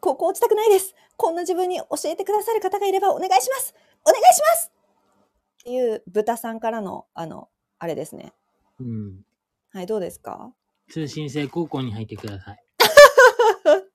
[0.00, 0.94] 高校落ちたくないです。
[1.16, 3.74] こんな自分に教えてくださる方がいればお願いします。
[4.04, 4.72] お願いします
[5.60, 7.48] っていう豚さんからの、あの、
[7.78, 8.32] あれですね。
[8.80, 9.20] うん。
[9.72, 10.52] はい、どうですか？
[10.90, 12.64] 通信制高校に入ってください。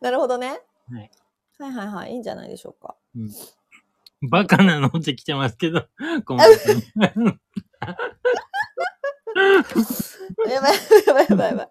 [0.00, 0.60] なるほどね。
[0.90, 1.10] はい。
[1.58, 2.12] はいはいはい。
[2.12, 2.94] いいんじゃないでしょうか。
[3.16, 3.30] うん。
[4.28, 5.86] バカなのって来てますけど、
[6.26, 6.82] コメントに
[10.48, 10.74] やばい
[11.06, 11.70] やばいやばいやばい。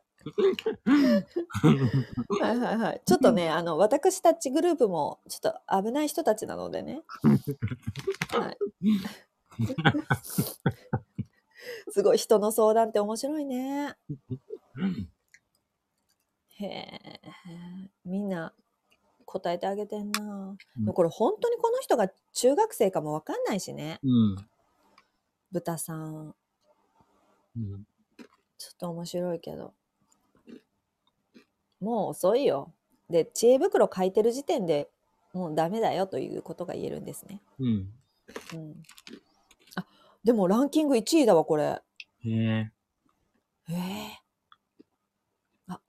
[2.41, 3.01] はいはいはい。
[3.05, 7.03] ちょっとね、あの、私たちグループも、ちょっと危ない人たちなのでね。
[8.29, 8.57] はい。
[11.91, 13.95] すごい、人の相談って面白いね。
[16.57, 17.21] へえ、
[18.05, 18.53] みんな
[19.25, 20.55] 答えてあげてんな。
[20.77, 23.99] でもこれ本当にこの人が中学生かもわかんないしね。
[24.03, 24.35] うん。
[25.51, 26.33] 豚さん。
[27.57, 27.83] うん。
[28.57, 29.73] ちょっと面白いけど。
[31.79, 32.73] もう遅いよ。
[33.09, 34.89] で、知恵袋書いてる時点で
[35.33, 37.41] もうダメだよということが言えるんですね。
[37.59, 37.67] うん。
[37.67, 38.83] うん。
[39.75, 39.85] あ、
[40.23, 41.63] でもランキング1位だわ、これ。
[41.63, 41.81] へ
[42.23, 42.71] え。
[43.69, 44.19] ええ
[45.67, 45.81] あ、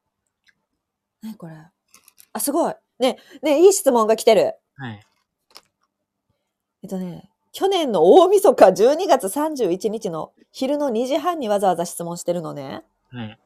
[1.22, 1.56] なにこれ。
[2.32, 2.74] あ、すごい。
[2.98, 4.54] ね、ね、いい質問が来てる。
[4.74, 5.06] はい。
[6.82, 12.84] えっとね、去年の大晦日12月31日の昼の2時半にわざわざ質問してるのね。
[13.09, 13.38] はい。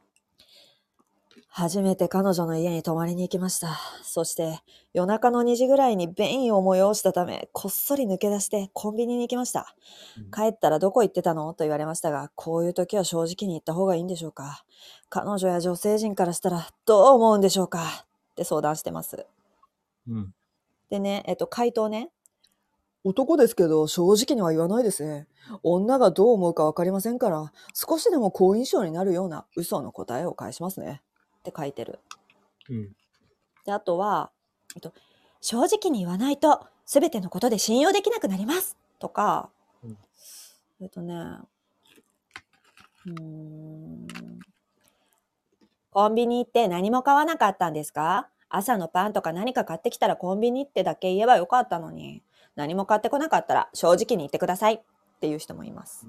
[1.47, 3.79] 初めて彼女の家に泊まりに行きました。
[4.03, 4.59] そして
[4.93, 9.73] 夜中の2時ぐらいに便意を催したため、こっそり抜け出してコンビニに行きました。
[10.17, 11.53] うん帰ったらどこ行ってたの？
[11.53, 14.65] と言われましたが、こういう時は正直に言った方がいいんでしょうか
[15.07, 17.79] 彼女や女性陣からしたらどう思うんでしょうか？
[18.03, 19.25] って相談してます。
[20.09, 20.33] うん。
[20.89, 22.09] でね、えっと、回答ね。
[23.03, 25.27] 男ですけど、正直には言わないですね。
[25.63, 31.01] 女がどう思うかわかりませんから、少しでも好印象になるような嘘の答えを返しますね。
[31.39, 31.99] って書いてる。
[32.69, 32.95] うん。
[33.65, 34.31] で、あとは、
[34.75, 34.93] えっと、
[35.41, 38.77] 正直に言わないと、すべてのことで信用できなくなります。
[38.99, 39.49] とか、
[39.83, 39.97] うん
[40.81, 44.07] えっとね、うーん、
[45.91, 48.29] コンビニ行って何も買わなかったんですか？
[48.49, 52.21] 朝のパンとか何か買ってきたらコンビニってだけ言えばよかったのに、
[52.61, 54.79] 何も買ってこなかったら正直に言ってくださいっ
[55.19, 56.05] ていう人もいます。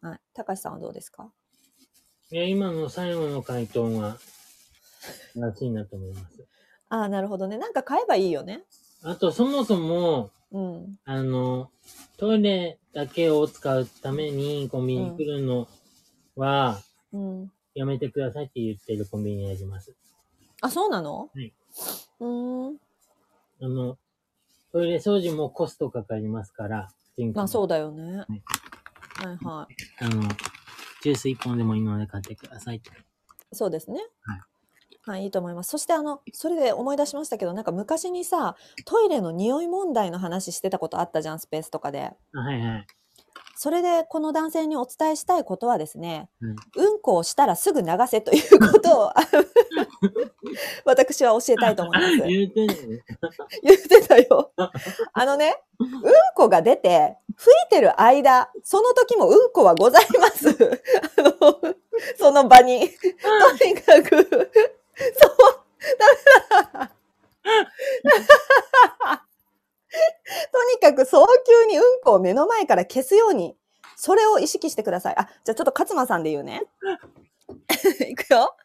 [0.00, 0.20] はい。
[0.32, 1.30] 高橋さんはどうですか？
[2.30, 4.16] いや、今の最後の回答は、
[5.36, 6.46] らしいなと思います。
[6.88, 7.58] ああ、なるほどね。
[7.58, 8.64] なんか買えばいいよね。
[9.02, 10.98] あと、そもそも、うん。
[11.04, 11.70] あの、
[12.16, 15.68] トイレだけを使うためにコンビニ来るの
[16.36, 16.80] は、
[17.12, 17.52] うん。
[17.74, 19.94] やめてくださいって言ってるコンビニあります。
[20.62, 21.28] あ、そうなの？
[21.34, 21.52] はい。
[22.20, 22.80] うーん。
[23.62, 23.98] あの、
[24.72, 26.88] トイレ掃除もコストかかりますから、
[27.34, 28.02] まあそううだよね。
[28.02, 29.68] いはいは
[30.00, 30.22] あの、
[31.02, 32.80] ジュース一本でもいいので買ってください。
[33.52, 34.00] そうですね。
[34.22, 34.40] はい。
[35.02, 35.70] はい、いいと思います。
[35.70, 42.12] そしてあの、それで思い出しましたけど、なんか昔にさ、トイレの匂い問題の話してたことあったじゃん、スペースとかで。
[42.34, 42.86] あはいはい。
[43.62, 46.52] それでこの男性にお伝えしたいことはですね、うんう
[46.96, 49.12] んこをしたらすぐ流せということを
[50.86, 52.16] 私は教えたいと思います。
[52.26, 52.76] 言うてんねん。
[53.62, 54.50] 言ってたよ。
[55.12, 55.88] あのね、うん
[56.34, 60.48] こが出て、吹いてる間、その時もうんこはございます。
[61.18, 61.74] あの、
[62.16, 62.88] その場に。
[62.88, 64.50] とにかく、そう、
[65.98, 66.88] ダメ
[69.12, 69.29] だ。
[70.52, 73.56] とにかく早急にうんこを目の前から消すように、
[73.96, 75.14] それを意識してください。
[75.18, 76.62] あ、じゃあちょっと勝間さんで言うね。
[78.08, 78.56] いくよ。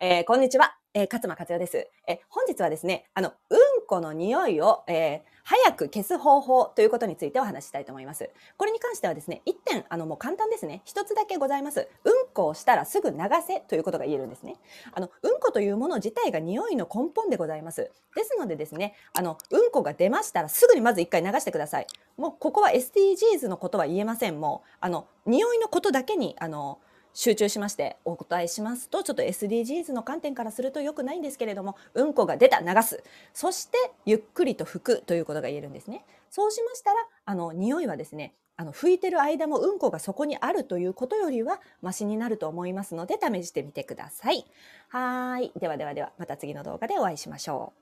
[0.00, 0.83] えーこんにちは。
[0.96, 1.88] えー勝間克代です。
[2.06, 8.30] え本日はですね、あの、うんこの匂いを、えー早く消す方法ということについてお話ししたいと思います。
[8.56, 10.80] これに関してはですね、一点、あの、もう簡単ですね。
[10.86, 11.86] 一つだけございます。
[12.04, 14.56] うんこをしたらすぐ流せということが言えるんですね。
[14.94, 17.90] あの、うんこというもの自体が匂いの根本でございます。
[18.16, 21.86] ですのでですね、あの、うんこが出ましたらすぐにまず一回流してください。
[22.16, 24.40] もう、ここは SDGs のことは言えません。
[24.40, 26.78] もう、あの、匂いのことだけに、あの、
[27.14, 33.02] 集中しましてお答えしますとちょっと SDGs の観点からすると良くないんですけれどもうんこが出た流す。
[33.32, 36.04] そしてゆっくりと拭くということが言えるんですね。
[36.28, 44.44] そうしましたらあの匂いはですねあの拭いてる間もうんこがそこにあるということよりはマシになると思いますので試してみてください。
[44.88, 45.52] はーい。
[45.58, 47.72] ではではではまた次の動画でお会いしましょ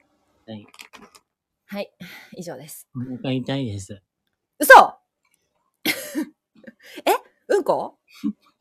[0.46, 0.50] う。
[0.50, 0.66] はい。
[1.66, 1.90] はい。
[2.36, 2.86] 以上です。
[2.94, 4.02] お腹痛いです。
[4.58, 4.94] 嘘。
[7.04, 7.12] え？
[7.48, 7.96] うんこ？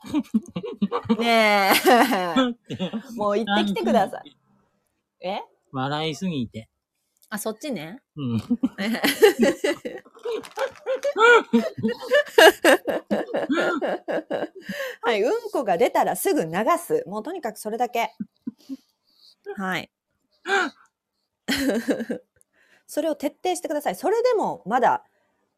[1.20, 1.74] ねえ
[3.16, 4.38] もう行ってきてください。
[5.22, 5.42] え？
[5.72, 6.70] 笑いすぎて。
[7.30, 8.02] あ、そっちね。
[8.18, 8.38] うん。
[15.02, 17.04] はい、うんこが出たらすぐ流す。
[17.08, 18.12] もうとにかくそれだけ。
[19.56, 19.90] はい。
[22.86, 23.96] それを徹底してください。
[23.96, 25.06] それでもまだ、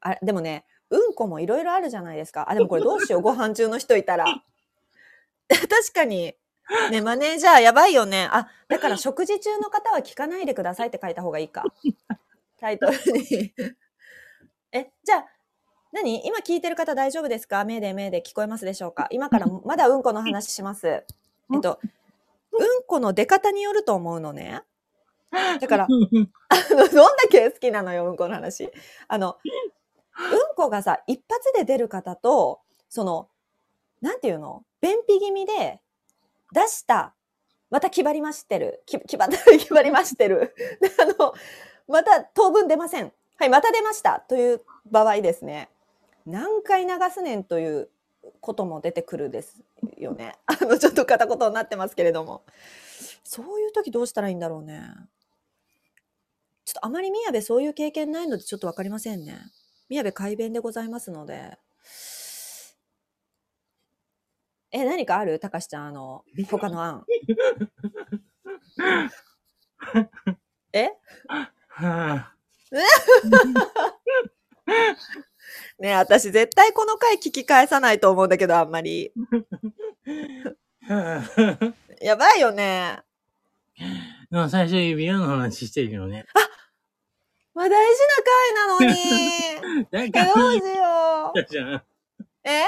[0.01, 2.49] あ、でもね、うんこもいろいろあるじゃないですか。
[2.49, 4.25] あ、でもこれどうしよう、ご飯中の人いたら。
[5.49, 6.35] 確かに。
[6.91, 8.29] ね、マネージャーやばいよね。
[8.31, 11.63] あ、だから食事中の方は聞かないでくださいって書いた方がいいか。
[12.59, 13.53] タイトルに。
[14.71, 15.25] え、じゃあ、
[15.91, 16.25] 何？
[16.25, 17.65] 今聞いてる方大丈夫ですか？
[17.65, 19.07] 目で目で聞こえますでしょうか？
[19.11, 20.87] 今からまだうんこの話します。
[20.87, 21.79] えっと、
[22.51, 24.61] うんこの出方によると思うのね。
[25.59, 28.69] だから、あの、どんだけ好きなのよ、うんこの話。
[29.07, 29.37] あの、
[30.17, 33.29] うんこがさ、一発で出る方と、その、
[34.01, 34.63] なんていうの？
[34.81, 35.79] 便秘気味で
[36.53, 37.15] 出した、
[37.69, 38.83] また決まりましてる。
[38.85, 40.53] き決まった、 決まりましてる。
[40.99, 41.33] あの、
[41.87, 43.11] また当分出ません。
[43.37, 44.19] はい、また出ました。
[44.27, 45.69] という場合ですね。
[46.25, 47.89] 何回流すねんという
[48.39, 49.61] ことも出てくるです
[49.97, 50.35] よね。
[50.45, 52.43] あの、ちょっと片言になってますけれども。
[53.23, 54.81] そういう時どうしたらいいんだろうね。
[56.65, 59.37] ちょっとあまり宮部そういう経験ないのでちょっとわかりませんね。
[59.93, 61.55] 宮部改弁でございますので。
[64.71, 65.37] え、何かある？
[65.37, 67.05] たかしちゃん、あの、他の案。
[70.73, 70.89] え？
[71.69, 72.33] は
[75.77, 79.13] ねえ私絶対この回聞き返さないと思うんだけど、あんまり。
[82.01, 83.03] やばいよね。
[84.31, 86.25] でも最初指輪の話してるよね。
[87.53, 89.85] まあ大事な回なのに。
[89.91, 91.45] だえ、からどうしよう。
[91.49, 91.83] じゃん。
[92.43, 92.63] え？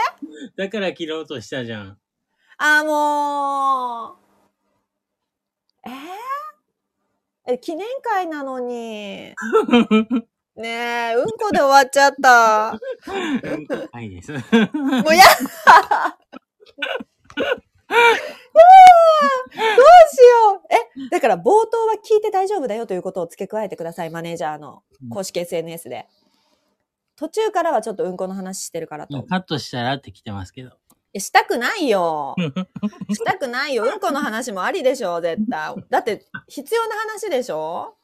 [0.55, 1.99] だから切ろうとしたじゃん。
[2.57, 4.17] あ、もう。
[5.89, 5.91] え？
[5.91, 5.93] ー
[7.53, 9.33] え、記念会なのに。
[10.55, 12.71] ねえ、うんこで終わっちゃった。
[12.71, 12.75] う
[13.57, 14.31] んこはいです。
[14.31, 14.41] もう
[15.15, 15.23] や
[18.56, 21.06] どうしよう。
[21.06, 26.08] え、だから冒頭は聞いて大丈夫だよということを付け加えてください、マネージャーの公式 SNS で。
[27.18, 29.24] 途中からはちょっとうんこの話してるからと。
[29.24, 30.72] カットしたらって来てますけど。
[31.14, 32.36] えしたくないよ。
[33.14, 33.86] したくないよ。
[33.86, 35.76] うんこの話もありでしょ、絶対。
[35.89, 37.95] だって、必要な話でしょ？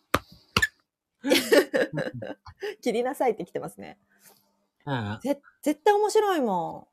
[2.82, 3.99] 切りなさいって来てますね。
[4.86, 6.91] ああぜ絶対面白いもん。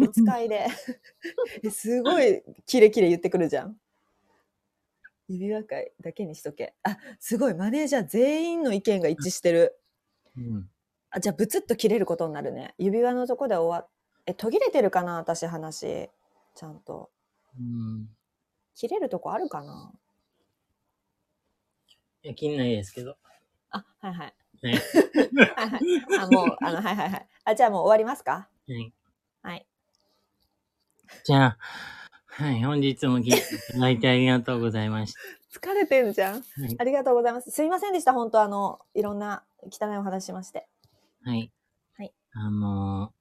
[0.00, 0.66] 別会で。
[1.64, 3.80] えすごいキレキレ言ってくるじゃん。
[5.28, 6.74] 指輪会だけにしとけ。
[6.82, 7.54] あ、すごい。
[7.54, 9.78] マネージャー全員の意見が一致してる。
[10.36, 10.70] うん。
[11.10, 12.74] あ、じゃあブツッと切れることになるね。
[12.78, 13.90] 指輪のとこで終わっ、
[14.26, 16.10] え、途切れてるかな私話。
[16.54, 17.10] ちゃんと。
[17.58, 18.08] うん。
[18.74, 19.92] 切れるとこあるかな？
[22.22, 23.16] いや、切んないですけど。
[23.70, 24.34] あ、はいはい。
[24.62, 24.78] ね
[25.56, 25.80] はいはい。
[26.18, 27.28] あ、もう、あの、はいはいはい。
[27.44, 28.32] あ、じゃあもう終わりますか？
[28.32, 28.74] はい。
[28.74, 28.92] はい。
[31.24, 31.58] じゃあ、
[32.26, 33.42] はい、本日も聞いてい
[33.72, 35.14] ただいてありがとうございまし
[35.52, 36.42] 疲れてんじゃん。
[36.42, 36.62] た。
[36.62, 36.76] はい。
[36.78, 37.50] ありがとうございます。
[37.50, 38.12] すいませんでした。
[38.12, 40.68] 本当あの、いろんな汚いお話しまして。
[41.24, 41.50] はい。
[41.96, 42.12] はい。
[42.32, 43.12] あの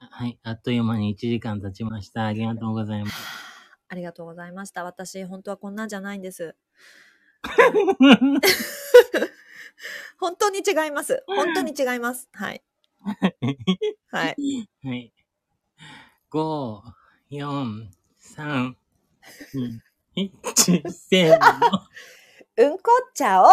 [0.00, 0.38] はい。
[0.42, 2.24] あっという間に1時間経ちました。
[2.24, 3.14] ありがとうございます。
[3.88, 4.84] ありがとうございました。
[4.84, 6.56] 私、本当はこんなんじゃないんです。
[10.18, 11.22] 本当に違います。
[11.26, 12.28] 本当に違います。
[12.32, 12.62] はい。
[14.10, 14.36] はい。
[14.82, 15.12] はい。
[16.30, 16.82] 5、
[17.30, 17.88] 4、
[18.20, 18.74] 3、
[20.16, 21.46] 2、1、せーの。
[22.58, 23.46] うんこっちゃお